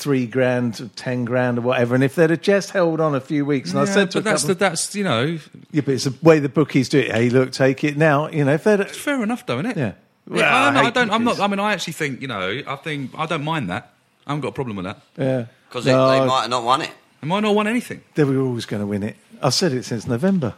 [0.02, 3.44] Three grand, ten grand, or whatever, and if they'd have just held on a few
[3.44, 5.38] weeks, and I said to but a that's, couple, the, that's, you know,
[5.70, 7.12] yeah, but it's the way the bookies do it.
[7.12, 8.28] Hey, look, take it now.
[8.28, 9.76] You know, if they'd fair enough though, isn't it?
[9.76, 9.92] Yeah.
[10.26, 11.38] Well, Yeah, I I, know, I don't, I'm not.
[11.40, 13.92] I mean, I actually think, you know, I think, I don't mind that.
[14.26, 15.00] I haven't got a problem with that.
[15.16, 16.90] yeah, Because No, they, they might not won it.
[17.22, 18.02] I might not want anything.
[18.14, 19.16] They were always going to win it.
[19.40, 20.54] I've said it since November.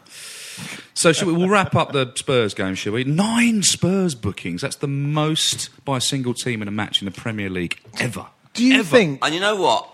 [0.95, 3.05] So shall we, we'll wrap up the Spurs game, shall we?
[3.05, 4.63] Nine Spurs bookings.
[4.63, 8.27] That's the most by a single team in a match in the Premier League ever.
[8.55, 8.85] Do you Ever.
[8.85, 9.19] think?
[9.25, 9.91] And you know what?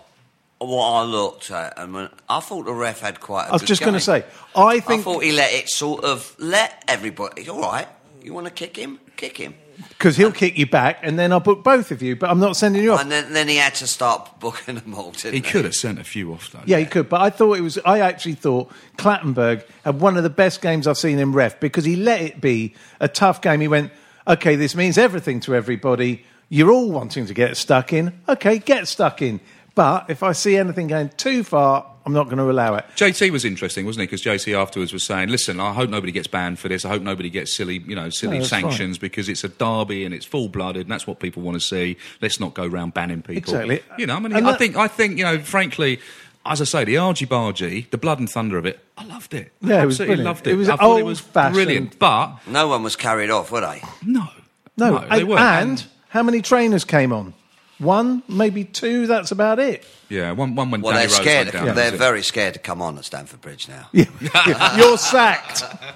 [0.59, 3.45] What I looked at, and when, I thought the ref had quite.
[3.45, 4.23] I I was just going to say,
[4.55, 7.49] I I think thought he let it sort of let everybody.
[7.49, 7.87] All right,
[8.21, 9.55] you want to kick him, kick him,
[9.89, 12.15] because he'll kick you back, and then I'll book both of you.
[12.15, 13.01] But I'm not sending you off.
[13.01, 15.09] and then, then he had to start booking them all.
[15.13, 16.61] Didn't He could have sent a few off, though.
[16.67, 17.09] Yeah, he could.
[17.09, 17.79] But I thought it was.
[17.83, 21.85] I actually thought Clattenburg had one of the best games I've seen in ref because
[21.85, 23.61] he let it be a tough game.
[23.61, 23.91] He went,
[24.27, 26.23] okay, this means everything to everybody.
[26.53, 28.11] You're all wanting to get stuck in.
[28.27, 29.39] Okay, get stuck in.
[29.73, 32.83] But if I see anything going too far, I'm not going to allow it.
[32.97, 34.07] JT was interesting, wasn't he?
[34.07, 36.83] Because JT afterwards was saying, "Listen, I hope nobody gets banned for this.
[36.83, 40.03] I hope nobody gets silly, you know, silly No, that's sanctions because it's a derby
[40.03, 41.95] and it's full blooded, and that's what people want to see.
[42.21, 43.37] Let's not go around banning people.
[43.37, 43.81] Exactly.
[43.97, 45.99] You know, I mean, And I that- think, I think, you know, frankly."
[46.43, 49.51] As I say, the argy bargy, the blood and thunder of it, I loved it.
[49.63, 50.25] I Yeah, it was absolutely brilliant.
[50.25, 50.51] loved it.
[50.53, 51.53] It was I thought it was old-fashioned.
[51.53, 53.83] brilliant, but No one was carried off, were they?
[54.03, 54.27] no,
[54.75, 55.39] No, they weren't.
[55.39, 57.33] and how many trainers came on?
[57.79, 59.07] One, maybe two.
[59.07, 59.83] That's about it.
[60.07, 61.47] yeah, one, one when Well, Danny they're Rose scared.
[61.47, 61.65] To, down.
[61.75, 61.97] They're was it?
[61.97, 63.89] very scared to come on at Stamford Bridge now.
[63.91, 64.77] Yeah.
[64.77, 65.63] You're sacked.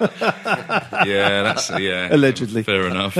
[1.06, 2.64] yeah, that's yeah, Allegedly.
[2.64, 3.16] Fair enough.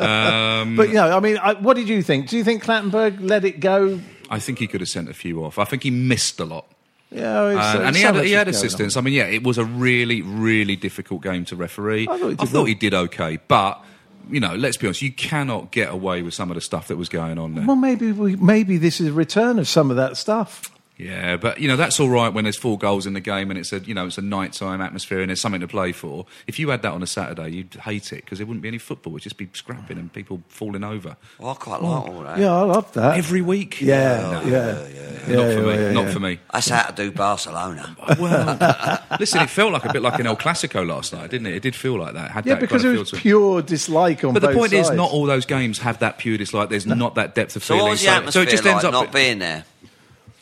[0.00, 2.28] Um, But you know, I mean, I, what did you think?
[2.28, 3.98] Do you think Clattenburg let it go?
[4.30, 5.58] I think he could have sent a few off.
[5.58, 6.66] I think he missed a lot.
[7.10, 8.96] Yeah, it's, And, uh, and he had, he had going assistance.
[8.96, 12.06] I mean, yeah, it was a really, really difficult game to referee.
[12.10, 12.64] I thought he did well.
[12.64, 13.82] he did okay, but
[14.30, 16.96] you know, let's be honest, you cannot get away with some of the stuff that
[16.96, 17.66] was going on there.
[17.66, 20.70] Well, maybe we, maybe this is a return of some of that stuff.
[20.98, 23.58] Yeah, but you know that's all right when there's four goals in the game and
[23.58, 26.24] it's a you know it's a nighttime atmosphere and there's something to play for.
[26.46, 28.78] If you had that on a Saturday, you'd hate it because there wouldn't be any
[28.78, 29.12] football.
[29.14, 32.38] It'd just be scrapping and people falling over Well, I quite like oh, all that.
[32.38, 33.18] Yeah, I love that.
[33.18, 33.80] every week.
[33.80, 34.86] yeah, No, yeah,
[35.28, 35.82] yeah, not for yeah, me.
[35.82, 36.40] yeah, not for me.
[36.52, 37.94] That's how to do Barcelona.
[38.18, 41.54] Well, listen, it felt like a bit like an El Clasico last night, didn't it?
[41.56, 42.30] It did feel like that.
[42.30, 44.56] Had Yeah, that because kind it was feel to pure dislike on But the both
[44.56, 46.70] point is, not all those games have that pure dislike.
[46.70, 47.82] There's not that depth of So feeling.
[47.84, 48.92] what was the so, atmosphere so it just like ends up.
[48.92, 49.64] not being there?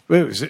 [0.09, 0.45] Well, it was-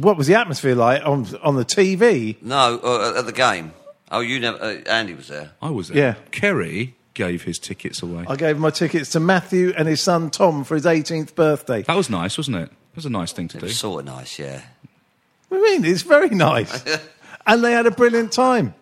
[0.00, 2.36] what was the atmosphere like on on the TV?
[2.42, 3.72] No, uh, at the game.
[4.10, 4.58] Oh, you never.
[4.62, 5.52] Uh, Andy was there.
[5.62, 5.96] I was there.
[5.96, 6.14] Yeah.
[6.32, 8.24] Ceri gave his tickets away.
[8.26, 11.82] I gave my tickets to Matthew and his son Tom for his 18th birthday.
[11.82, 12.70] That was nice, wasn't it?
[12.70, 13.66] It was a nice thing to It do.
[13.66, 14.62] was sort of nice, yeah.
[15.48, 15.84] What do you mean?
[15.92, 16.84] It's very nice.
[17.46, 18.74] and they had a brilliant time.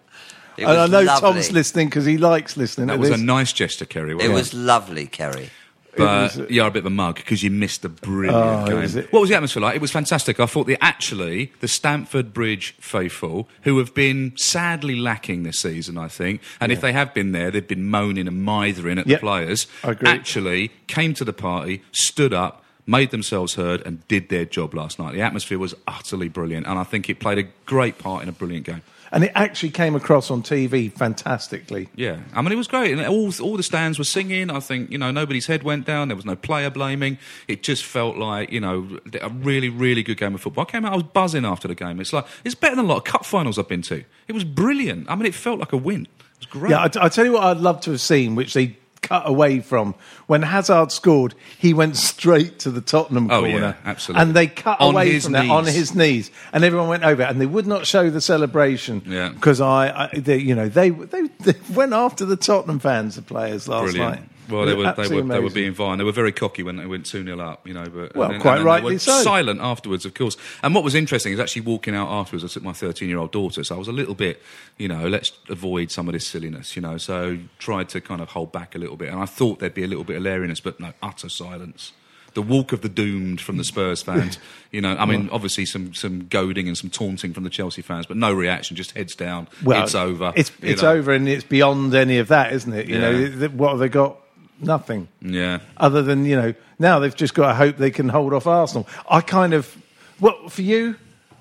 [0.57, 1.33] It and I know lovely.
[1.33, 3.21] Tom's listening because he likes listening That to was this.
[3.21, 4.11] a nice gesture, Ceri.
[4.11, 5.49] It Wasn't it, was lovely, Ceri.
[5.97, 8.81] But was- you're a bit of a mug because you missed the brilliant Oh, game.
[8.81, 9.77] was What was the atmosphere like?
[9.77, 10.39] It was fantastic.
[10.41, 15.97] I thought the actually the Stamford Bridge faithful, who have been sadly lacking this season,
[15.99, 19.21] I think, and if they have been there, they've been moaning and mithering at Yep.
[19.21, 19.67] the players.
[19.85, 20.09] I agree.
[20.09, 22.63] Actually, came to the party, stood up.
[22.89, 25.13] Made themselves heard and did their job last night.
[25.13, 28.33] The atmosphere was utterly brilliant, and I think it played a great part in a
[28.33, 28.83] brilliant game.
[29.13, 31.89] And it actually came across on TV fantastically.
[31.95, 34.51] Yeah, I mean it was great, and all all the stands were singing.
[34.51, 36.09] I think you know nobody's head went down.
[36.09, 37.19] There was no player blaming.
[37.49, 40.67] It just felt like you know a really really good game of football.
[40.69, 42.01] I came out, I was buzzing after the game.
[42.01, 44.05] It's like it's better than a lot of cup finals I've been to.
[44.29, 45.11] It was brilliant.
[45.11, 46.03] I mean, it felt like a win.
[46.03, 46.71] It was great.
[46.71, 49.61] Yeah, I, I tell you what, I'd love to have seen, which they cut away
[49.61, 49.95] from.
[50.27, 53.77] When Hazard scored, he went straight to the Tottenham Oh, yeah, corner.
[53.85, 54.23] absolutely.
[54.23, 57.41] And they cut On away from that on his knees, and everyone went over, and
[57.41, 59.29] they would not show the celebration Yeah.
[59.31, 63.23] because I, I they, you know, they, they they went after the Tottenham fans, the
[63.23, 64.21] players last Brilliant.
[64.21, 64.29] night.
[64.49, 65.99] Well, they were, they were they were being fine.
[65.99, 67.87] They were very cocky when they went two 0 up, you know.
[67.87, 69.23] But Well, and quite and rightly were so.
[69.23, 70.37] Silent afterwards, of course.
[70.63, 72.45] And what was interesting is actually walking out afterwards.
[72.45, 74.43] I took my thirteen year old daughter, so I was a little bit,
[74.79, 76.97] you know, let's avoid some of this silliness, you know.
[76.99, 79.85] So tried to kind of hold back a little bit, and I thought there'd be
[79.85, 81.93] a little bit of hilarious, but no, utter silence.
[82.35, 84.39] The walk of the doomed from the Spurs fans,
[84.71, 84.95] you know.
[84.95, 88.31] I mean, obviously some some goading and some taunting from the Chelsea fans, but no
[88.31, 89.49] reaction, just heads down.
[89.65, 90.35] Well, it's over.
[90.37, 90.91] It's it's know.
[90.93, 92.89] over, and it's beyond any of that, isn't it?
[92.89, 93.11] You Yeah.
[93.11, 94.19] know, what have they got?
[94.61, 95.09] Nothing.
[95.21, 95.59] Yeah.
[95.77, 98.87] other than you know now they've just got to hope they can hold off Arsenal.
[99.11, 99.77] I kind of,
[100.19, 100.97] what for you?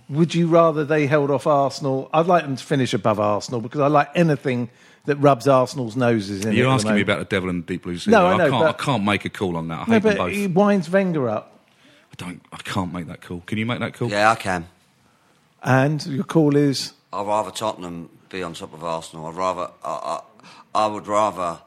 [0.09, 2.09] Would you rather they held off Arsenal?
[2.13, 4.69] I'd like them to finish above Arsenal because I like anything
[5.05, 6.53] that rubs Arsenal's noses in.
[6.53, 8.11] You're at the asking me about the devil and the deep blue sea.
[8.11, 8.63] No, I know, can't.
[8.63, 9.79] but- I can't make a call on that.
[9.79, 10.31] I hate No, them but both.
[10.33, 11.59] he winds Wenger up,
[12.11, 12.41] I don't.
[12.53, 13.41] I can't make that call.
[13.45, 14.09] Can you make that call?
[14.09, 14.67] Yeah, I can.
[15.63, 19.25] and your call is I'd rather Tottenham be on top of Arsenal.
[19.27, 19.71] I'd rather.
[19.83, 21.59] I, I, I would rather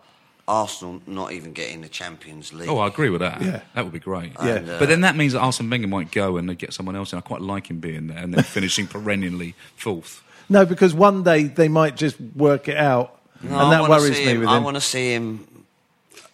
[0.48, 2.68] Arsenal not even getting the Champions League.
[2.68, 3.40] Oh, I agree with that.
[3.42, 3.60] Yeah.
[3.74, 4.32] That would be great.
[4.42, 4.54] Yeah.
[4.56, 6.96] And, uh, But then that means that Arsene Wenger might go and they get someone
[6.96, 10.22] else, and I quite like him being there and then finishing perennially fourth.
[10.48, 14.24] no because one day they might just work it out, No, and that worries see
[14.26, 15.46] me him, with I want to see him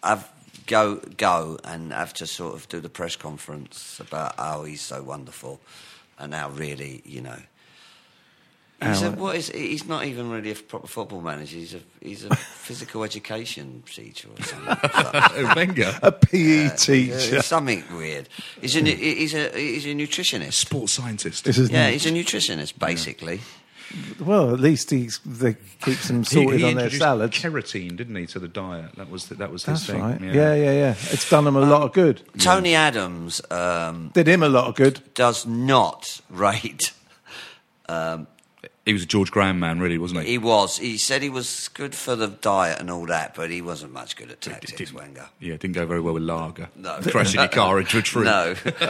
[0.01, 0.31] have
[0.65, 5.03] go go and have to sort of do the press conference about how he's so
[5.03, 5.59] wonderful
[6.17, 7.39] and how really you know.
[8.83, 11.55] He's, a, How- what is, he's not even really a proper football manager.
[11.57, 12.35] He's a he's a
[12.65, 15.45] physical education teacher or something.
[15.55, 17.37] Wenger, a PE Yeah, teacher.
[17.37, 18.27] it's something weird.
[18.59, 20.53] He's a he's a he's a nutritionist.
[20.53, 21.45] sports scientist.
[21.45, 23.39] This is Yeah, he's a nutritionist basically.
[24.19, 27.37] well, at least he's they keeps them sorted he on their introduced salads.
[27.39, 28.93] Kerosene, didn't he, to the diet?
[28.97, 30.01] That was that was his That's thing.
[30.01, 30.19] right.
[30.21, 30.53] Yeah.
[30.53, 32.21] yeah, yeah, It's done Um, him a lot of good.
[32.39, 34.99] Tony Adams um, Did him a lot of good.
[35.13, 36.91] does not rate.
[38.85, 40.31] He was a George Graham man, really, wasn't he?
[40.33, 40.77] He was.
[40.77, 44.15] He said he was good for the diet and all that, but he wasn't much
[44.15, 45.27] good at tactics, Wenger.
[45.39, 46.69] Yeah, didn't go very well with lager.
[46.75, 46.99] No.
[47.01, 48.25] crashing your car into a tree.
[48.25, 48.53] No,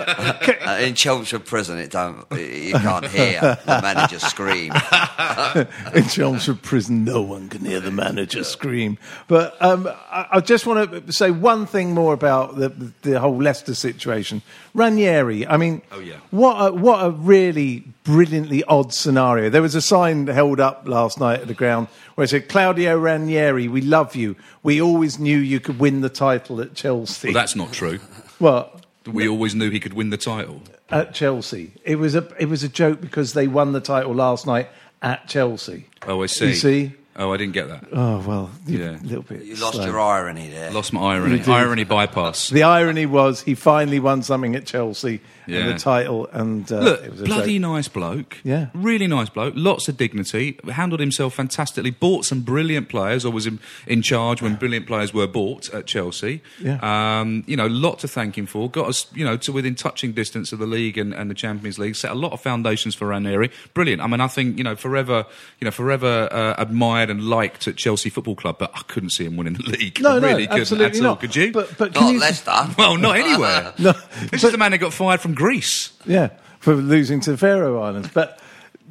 [0.65, 2.25] Uh, in Chelmsford Prison, it don't.
[2.31, 4.73] You can't hear the manager scream.
[5.95, 8.97] in Chelmsford Prison, no one can hear the manager scream.
[9.27, 12.69] But um, I, I just want to say one thing more about the,
[13.03, 14.41] the whole Leicester situation.
[14.73, 16.15] Ranieri, I mean, Oh, yeah.
[16.31, 19.49] what a, what a really brilliantly odd scenario.
[19.49, 22.97] There was a sign held up last night at the ground where it said, Claudio
[22.97, 24.37] Ranieri, we love you.
[24.63, 27.27] We always knew you could win the title at Chelsea.
[27.29, 27.99] Well, that's not true.
[28.39, 30.61] Well, We always knew he could win the title.
[30.89, 31.73] at Chelsea.
[31.83, 34.69] It was a it was a joke because they won the title last night
[35.01, 35.87] at Chelsea.
[36.07, 36.47] Oh, I see.
[36.49, 36.93] You see?
[37.17, 37.85] Oh, I didn't get that.
[37.93, 38.99] Oh well, you- Yeah.
[38.99, 39.43] a little bit.
[39.43, 39.85] You lost slow.
[39.85, 40.71] your irony there.
[40.71, 41.41] Lost my irony.
[41.47, 42.49] Irony bypass.
[42.49, 45.67] The irony was he finally won something at Chelsea and Yeah.
[45.73, 47.69] the title, and uh, Look, it was a bloody joke.
[47.69, 48.37] nice bloke.
[48.43, 48.67] Yeah.
[48.73, 49.53] Really nice bloke.
[49.55, 50.57] Lots of dignity.
[50.69, 51.91] Handled himself fantastically.
[51.91, 55.85] Bought some brilliant players, or was in, in charge when brilliant players were bought at
[55.85, 56.41] Chelsea.
[56.59, 56.79] Yeah.
[56.81, 58.69] Um, you know, lot to thank him for.
[58.69, 61.79] Got us, you know, to within touching distance of the league and, and the Champions
[61.79, 61.95] League.
[61.95, 63.51] Set a lot of foundations for Ranieri.
[63.73, 64.01] Brilliant.
[64.01, 65.25] I mean, I think, you know, forever,
[65.61, 69.25] you know, forever uh, admired and liked at Chelsea Football Club, but I couldn't see
[69.25, 69.99] him winning the league.
[70.01, 71.01] No, I no, couldn't absolutely at all.
[71.11, 71.19] not.
[71.21, 71.51] Could you?
[71.51, 72.19] But but Not you?
[72.19, 72.51] Leicester.
[72.77, 73.73] well, not anywhere.
[73.79, 75.93] No, this but- is the man that got fired from Greece.
[76.05, 78.09] Yeah, for losing to Faroe Islands.
[78.13, 78.39] But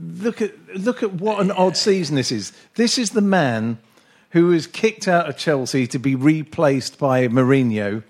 [0.01, 2.53] look at look at what an odd season this is.
[2.75, 3.79] This is the man
[4.31, 8.03] who was kicked out of Chelsea to be replaced by Mourinho.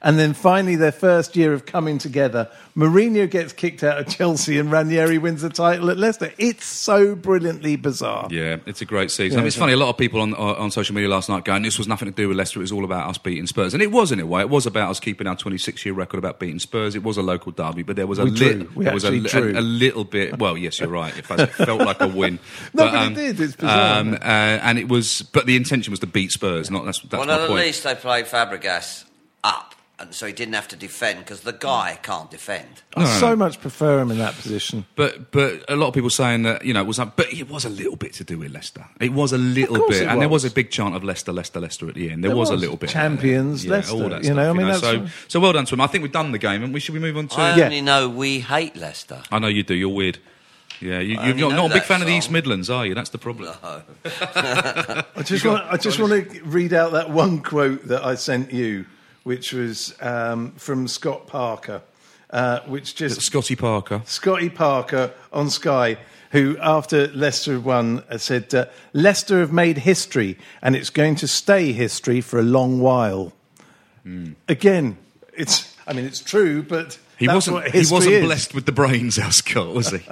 [0.00, 4.58] And then finally, their first year of coming together, Mourinho gets kicked out of Chelsea
[4.58, 6.32] and Ranieri wins the title at Leicester.
[6.38, 8.28] It's so brilliantly bizarre.
[8.30, 9.32] Yeah, it's a great season.
[9.32, 9.72] Yeah, I mean, it's it's funny.
[9.72, 12.06] A lot of people on on on social media last night going, "This was nothing
[12.06, 12.60] to do with Leicester.
[12.60, 14.40] It was all about us beating Spurs." And it was in a way.
[14.42, 16.94] It was about us keeping our 26 year record about beating Spurs.
[16.94, 18.46] It was a local derby, but there was a We drew.
[18.48, 19.56] little, We there was a, drew.
[19.56, 20.38] a, a little bit.
[20.38, 21.16] Well, yes, you're right.
[21.18, 22.38] It felt- like a win.
[22.74, 23.40] No, but it did.
[23.40, 26.70] It's bizarre, Um, uh, and it was, but the intention was to beat Spurs.
[26.70, 27.60] Not that's that's well, my at point.
[27.66, 29.04] least they played Fabregas
[29.42, 32.82] up, and so he didn't have to defend because the guy can't defend.
[32.96, 34.86] I so much prefer him in that position.
[34.96, 37.48] But but a lot of people saying that you know it was like, but it
[37.48, 38.84] was a little bit to do with Leicester.
[39.00, 40.52] It was a little bit, it and there was was.
[40.52, 42.22] a big chant of Leicester, Leicester, Leicester at the end.
[42.22, 44.72] There, There was, a little bit Champions, yeah, Leicester, all that you know, I mean,
[44.74, 45.80] so that's- so well done to him.
[45.80, 47.40] I think we've done the game, and we should we move on to?
[47.40, 47.64] I Yeah.
[47.64, 49.22] only know we hate Leicester.
[49.32, 49.74] I know you do.
[49.74, 50.18] You're weird.
[50.80, 52.12] Yeah, you, you're not, not a big that fan of the.
[52.14, 52.94] East Midlands, are you?
[52.94, 53.52] That's the problem.
[54.04, 58.52] I just want I just want to read out that one quote that I sent
[58.52, 58.86] you,
[59.28, 61.82] which was um, from Scott Parker,
[62.30, 64.00] uh, which just Scotty Parker.
[64.06, 65.98] Scotty Parker on Sky,
[66.30, 68.64] who after Leicester won uh, said, uh,
[68.94, 73.34] "Leicester have made history, and it's going to stay history for a long while."
[74.48, 74.96] Again,
[75.34, 77.74] it's I mean it's true, but He that's wasn't.
[77.74, 78.24] He wasn't is.
[78.24, 79.98] blessed with the brains, our Scott, was he?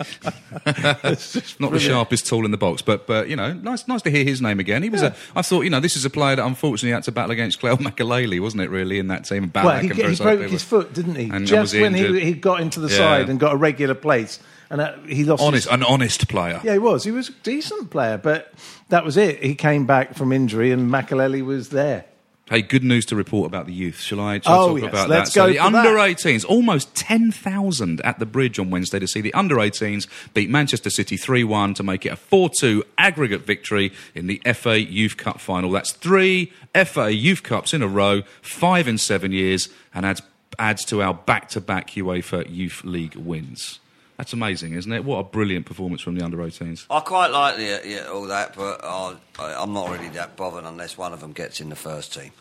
[1.61, 4.25] Not the sharpest tool in the box, but but you know, nice nice to hear
[4.25, 4.83] his name again.
[4.83, 5.15] He was a.
[5.35, 7.77] I thought you know this is a player that unfortunately had to battle against Cleo
[7.77, 8.71] Makelele, wasn't it?
[8.71, 9.51] Really in that team.
[9.55, 11.31] Well, he, he broke his foot, didn't he?
[11.31, 12.97] And Just when he, he got into the Yeah.
[12.97, 14.41] side and got a regular place,
[14.71, 15.45] and uh, he lost.
[15.55, 16.61] his- an honest player.
[16.65, 17.05] Yeah, he was.
[17.05, 18.53] He was a decent player, but
[18.89, 19.43] that was it.
[19.45, 22.05] He came back from injury, and Makelele was there.
[22.49, 23.99] Hey, good news to report about the youth.
[24.01, 25.41] Shall I, shall I Oh, talk yes, about let's that?
[25.41, 26.17] So go the under that.
[26.17, 30.89] 18s, almost 10,000 at the bridge on Wednesday to see the under 18s beat Manchester
[30.89, 35.17] City 3 1 to make it a 4 2 aggregate victory in the FA Youth
[35.17, 35.73] Cup final.
[35.73, 40.23] That's three FA Youth Cups in a row, five in seven years, and adds,
[40.57, 43.81] adds to our back to back UEFA Youth League wins.
[44.17, 45.05] That's amazing, isn't it?
[45.05, 46.87] What a brilliant performance from the under 18s.
[46.89, 50.97] I quite like the, yeah, all that, but I, I'm not really that bothered unless
[50.97, 52.33] one of them gets in the first team.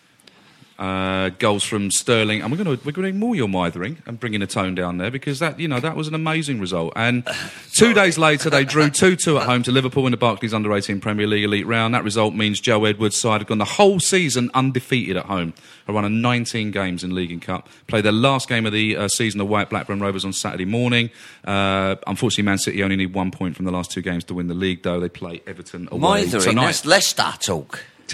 [0.78, 4.20] Uh, goals from Sterling, and we're going to we're going to ignore your mithering and
[4.20, 6.92] bringing the tone down there because that you know that was an amazing result.
[6.96, 7.26] And
[7.74, 10.74] two days later, they drew two two at home to Liverpool in the Barclays Under
[10.74, 11.94] 18 Premier League Elite Round.
[11.94, 15.54] That result means Joe Edwards' side have gone the whole season undefeated at home.
[15.88, 17.70] A run of 19 games in League and Cup.
[17.88, 21.10] Played their last game of the uh, season away at Blackburn Rovers on Saturday morning.
[21.46, 24.48] Uh, unfortunately, Man City only need one point from the last two games to win
[24.48, 25.00] the league, though.
[25.00, 26.66] They play Everton away Mithering, tonight.
[26.66, 27.84] that's Leicester talk.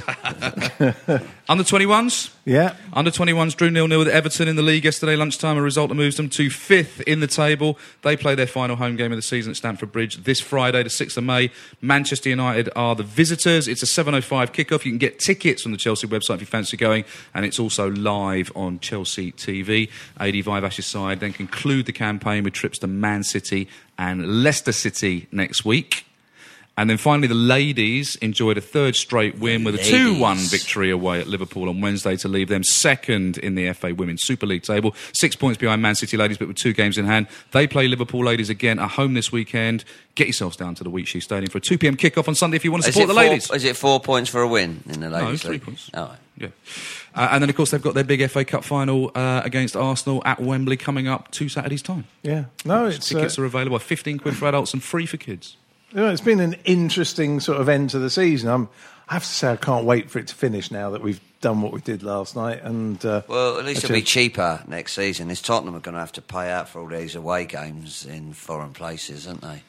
[1.50, 2.34] Under 21s.
[2.46, 2.76] Yeah.
[2.94, 5.96] Under 21s drew 0 0 with Everton in the league yesterday lunchtime, a result that
[5.96, 7.78] moves them to fifth in the table.
[8.02, 10.90] They play their final home game of the season at Stamford Bridge this Friday, the
[10.90, 11.52] 6th of May.
[11.82, 13.68] Manchester United are the visitors.
[13.68, 14.86] It's a 7.05 kickoff.
[14.86, 17.92] You can get tickets from the Chelsea website if you fancy going, and it's also
[17.92, 19.90] live on Chelsea TV.
[20.18, 23.68] Adi Viveash's side then conclude the campaign with trips to Man City
[23.98, 26.06] and Leicester City next week.
[26.78, 30.90] And then finally, the ladies enjoyed a third straight win with a 2 1 victory
[30.90, 34.64] away at Liverpool on Wednesday to leave them second in the FA Women's Super League
[34.64, 34.96] table.
[35.12, 37.28] Six points behind Man City ladies, but with two games in hand.
[37.52, 39.84] They play Liverpool ladies again at home this weekend.
[40.16, 42.64] Get yourselves down to the Wheatsheaf Stadium for a 2 pm kickoff on Sunday if
[42.64, 43.52] you want to support the four, ladies.
[43.52, 45.20] is it four points for a win in the ladies?
[45.20, 45.64] No, ladies' three league?
[45.64, 45.92] points.
[45.94, 46.16] Oh.
[46.38, 46.48] Yeah.
[47.14, 50.22] Uh, and then, of course, they've got their big FA Cup final uh, against Arsenal
[50.26, 52.06] at Wembley coming up two Saturdays' time.
[52.24, 52.46] Yeah.
[52.66, 55.58] No, it's uh, Tickets are available 15 quid for adults and free for kids.
[55.92, 58.50] You know, it's been an interesting sort of end to the season.
[58.50, 58.70] I'm,
[59.10, 61.62] I have to say, I can't wait for it to finish now that we've done
[61.62, 62.64] what we did last night.
[62.64, 65.30] And uh, Well, at least it'll be cheaper next season.
[65.30, 68.34] Is Tottenham are going to have to pay out for all these away games in
[68.34, 69.64] foreign places, aren't they?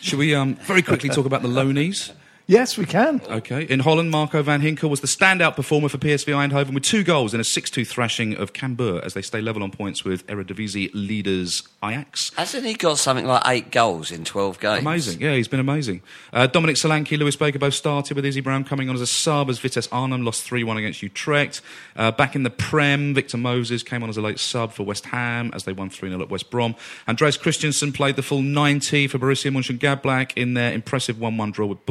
[0.00, 2.12] Should we um, very quickly talk about the loanies?
[2.52, 3.22] Yes, we can.
[3.30, 3.62] Okay.
[3.62, 7.32] In Holland, Marco van Ginkel was the standout performer for PSV Eindhoven with two goals
[7.32, 10.90] in a 6 2 thrashing of Cambuur as they stay level on points with Eredivisie
[10.92, 12.30] leaders Ajax.
[12.36, 14.82] Hasn't he got something like eight goals in 12 games?
[14.82, 15.22] Amazing.
[15.22, 16.02] Yeah, he's been amazing.
[16.30, 19.48] Uh, Dominic Solanke, Lewis Baker both started with Izzy Brown coming on as a sub
[19.48, 21.62] as Vitesse Arnhem lost 3 1 against Utrecht.
[21.96, 25.06] Uh, back in the Prem, Victor Moses came on as a late sub for West
[25.06, 26.76] Ham as they won 3 0 at West Brom.
[27.08, 31.66] Andreas Christensen played the full 90 for Borussia Mönchengladbach in their impressive 1 1 draw
[31.66, 31.86] with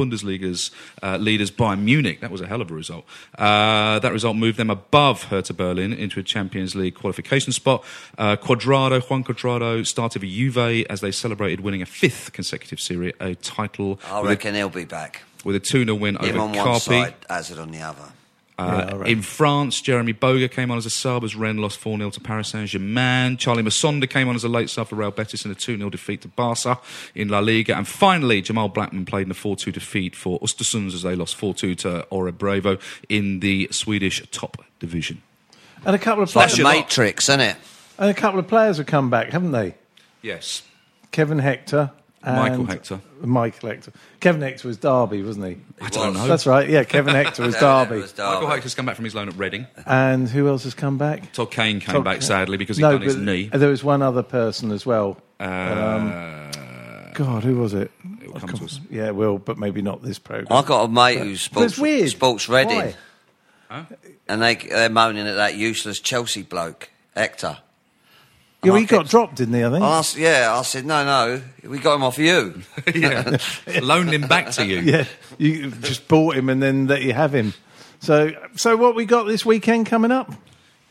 [0.52, 0.70] Bundesliga's
[1.02, 2.20] uh, leaders Bayern Munich.
[2.20, 3.04] That was a hell of a result.
[3.38, 7.84] Uh, that result moved them above Hertha Berlin into a Champions League qualification spot.
[8.18, 13.12] Uh, Cuadrado, Juan Cuadrado started for Juve as they celebrated winning a fifth consecutive Serie
[13.20, 15.22] A title I reckon he'll be back.
[15.44, 16.80] with a 2 0 win Him over on one Carpi.
[16.80, 18.12] side, Hazard on the other.
[18.66, 19.06] Yeah, Uh, I reckon.
[19.12, 22.20] in France, Jeremy Boga came on as a sub as Rennes lost 4 0 to
[22.20, 23.36] Paris Saint Germain.
[23.36, 25.90] Charly Musonda came on as a late sub for Real Betis in a 2 0
[25.90, 26.78] defeat to Barca
[27.14, 27.76] in La Liga.
[27.76, 31.34] And finally, Jamal Blackman played in a 4 2 defeat for Östersund as they lost
[31.36, 35.22] 4 2 to Örebro in the Swedish top division.
[35.84, 37.56] And a couple of It's like players, the Matrix, isn't it?
[37.98, 39.74] and a couple of players have come back, haven't they?
[40.22, 40.62] Yes.
[41.10, 41.90] Kevin Hector.
[42.24, 43.00] And Michael Hector.
[43.20, 43.92] Michael Hector.
[44.20, 45.56] Kevin Hector was Derby, wasn't he?
[45.84, 46.26] I don't know.
[46.28, 46.68] That's right.
[46.68, 48.00] Yeah, Kevin Hector was Yeah, it Derby.
[48.02, 48.34] was Derby.
[48.34, 49.66] Michael Hector's come back from his loan at Reading.
[49.86, 51.32] And who else has come back?
[51.32, 53.50] Todd Kane came Todd- back sadly because he no, done his but knee.
[53.52, 55.18] there was one other person as well.
[55.40, 56.50] Uh,
[57.14, 57.90] God, who was it?
[58.22, 58.80] It'll come to us.
[58.88, 60.46] Yeah, it will, but maybe not this program.
[60.56, 62.08] I've got a mate who's But it's sports, weird.
[62.10, 62.94] sports Reading,
[63.68, 63.86] Why?
[64.28, 67.58] and they, they're moaning at that useless Chelsea bloke, Hector.
[68.64, 69.64] Yeah, I he got dropped, didn't he?
[69.64, 69.82] I think.
[69.82, 72.62] I asked, yeah, I said, no, no, we got him off you.
[72.94, 73.38] yeah.
[73.82, 74.80] Loaned him back to you.
[74.80, 75.06] Yeah,
[75.36, 77.54] you just bought him and then let you have him.
[77.98, 80.32] So, so what we got this weekend coming up?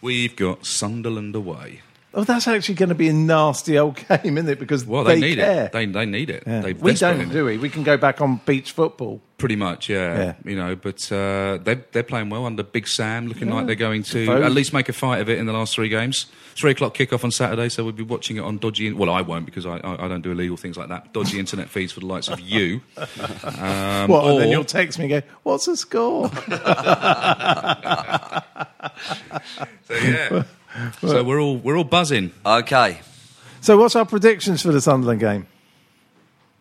[0.02, 1.82] We've got Sunderland away.
[2.14, 4.60] Oh, that's actually going to be a nasty old game, isn't it?
[4.60, 5.66] Because Well, they, need care.
[5.66, 5.72] it.
[5.72, 6.44] They, they need it.
[6.46, 6.60] Yeah.
[6.62, 7.58] They we don't, do we?
[7.58, 9.22] We can go back on beach football.
[9.38, 10.18] Pretty much, yeah.
[10.18, 10.34] Yeah.
[10.52, 14.04] You know, but uh, they're, they're playing well under Big Sam, looking like they're going
[14.04, 16.28] to at least make a fight of it in the last three games.
[16.54, 18.92] Three o'clock kickoff on Saturday, so we'll be watching it on dodgy.
[18.92, 21.14] Well, I won't because I, I, I don't do illegal things like that.
[21.14, 22.82] Dodgy internet feeds for the likes of you.
[23.62, 24.26] Um, what?
[24.26, 26.30] and then you'll text me and go, "What's the score?"
[29.88, 30.44] So yeah.
[31.02, 32.32] So we're all we're all buzzing.
[32.46, 33.00] Okay.
[33.62, 35.48] so, what's our predictions for the Sunderland game?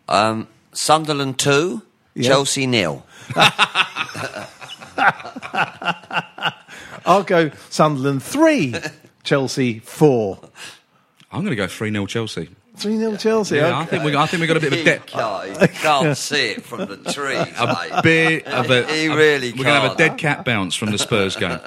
[0.09, 1.81] Um, Sunderland 2,
[2.15, 2.27] Yeah.
[2.29, 3.05] Chelsea nil.
[7.05, 8.75] I'll go Sunderland three,
[9.23, 10.39] Chelsea four.
[11.31, 12.49] I'm going to go three 0 Chelsea.
[12.81, 13.57] Three 0 Chelsea.
[13.57, 15.05] Yeah, I think we I think we got a bit of a He debt.
[15.05, 18.03] can't, he can't see it from the trees, A mate.
[18.03, 18.85] bit of a.
[18.91, 21.59] He a- really We're going to have a dead cat bounce from the Spurs game,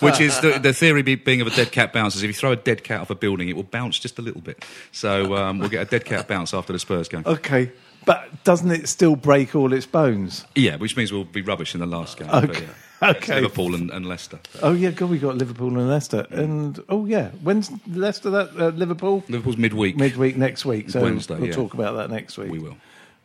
[0.00, 2.34] which is the, the theory be, being of a dead cat bounce is if you
[2.34, 4.64] throw a dead cat off a building, it will bounce just a little bit.
[4.92, 7.22] So um, we'll get a dead cat bounce after the Spurs game.
[7.26, 7.70] Okay,
[8.08, 10.44] but doesn't it still break all its bones?
[10.56, 12.26] Yeah, which means we'll be rubbish in the last game.
[12.28, 12.62] but Okay.
[12.62, 12.68] yeah.
[13.10, 13.34] It's Okay.
[13.40, 14.40] Liverpool and, and Leicester.
[14.60, 18.68] Oh yeah, God, we got Liverpool and Leicester, and oh yeah, when's Leicester that uh,
[18.70, 19.96] Liverpool Liverpool's midweek.
[19.96, 20.90] midweek next week?
[20.90, 21.52] So Wednesday, we'll yeah.
[21.54, 22.50] talk about that next week.
[22.50, 22.76] We will.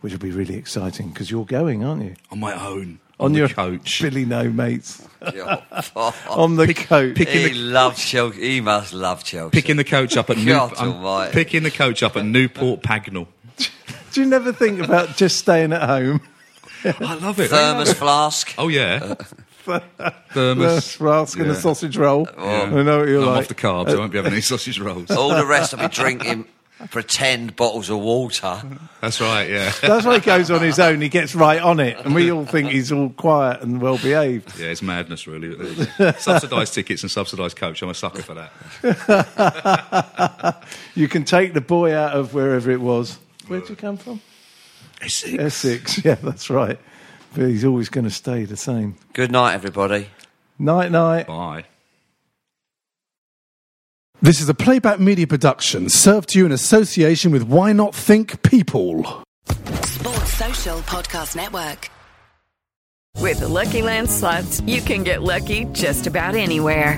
[0.02, 2.14] which will be really exciting because you're going, aren't you?
[2.30, 3.00] on my own.
[3.20, 4.02] On, the your coach.
[4.02, 5.08] Billy No mates
[6.28, 7.16] on the coach.
[7.16, 8.42] picking he the- loves Chelsea.
[8.56, 9.52] He must love Chelsea.
[9.52, 13.28] Picking the coach up at New, God I'm picking the coach up at Newport Pagnell.
[14.14, 16.22] Do you never think about just staying at home?
[16.86, 17.50] I love it.
[17.50, 18.54] Thermos flask.
[18.58, 19.16] Oh yeah,
[19.68, 19.80] uh,
[20.34, 20.98] thermos.
[20.98, 21.60] Rask and a Yeah.
[21.60, 22.28] sausage roll.
[22.38, 23.40] I know what you're I'm like.
[23.44, 23.90] off the carbs.
[23.90, 25.10] I won't be having any uh, sausage rolls.
[25.18, 26.46] All the rest I'll be drinking
[26.92, 28.62] pretend bottles of water.
[29.00, 29.50] That's right.
[29.50, 29.72] Yeah.
[29.82, 31.00] That's why he goes on his own.
[31.00, 34.60] He gets right on it, and we all think he's all quiet and well behaved.
[34.60, 35.56] Yeah, it's madness, really.
[36.18, 37.82] subsidised tickets and subsidised coach.
[37.82, 38.52] I'm a sucker for that.
[40.96, 43.18] You can take the boy out of wherever it was.
[43.54, 44.20] Where'd you come from?
[45.00, 45.38] Essex.
[45.38, 45.98] Essex.
[46.06, 46.80] Yeah, that's right.
[47.36, 48.96] But he's always going to stay the same.
[49.14, 50.08] Good night, everybody.
[50.58, 51.28] Night, night.
[51.28, 51.66] Bye.
[54.24, 58.42] This is a playback media production served to you in association with Why Not Think
[58.42, 59.24] People.
[59.46, 61.92] Sports Social Podcast Network.
[63.20, 66.98] With the Lucky Land slots, you can get lucky just about anywhere.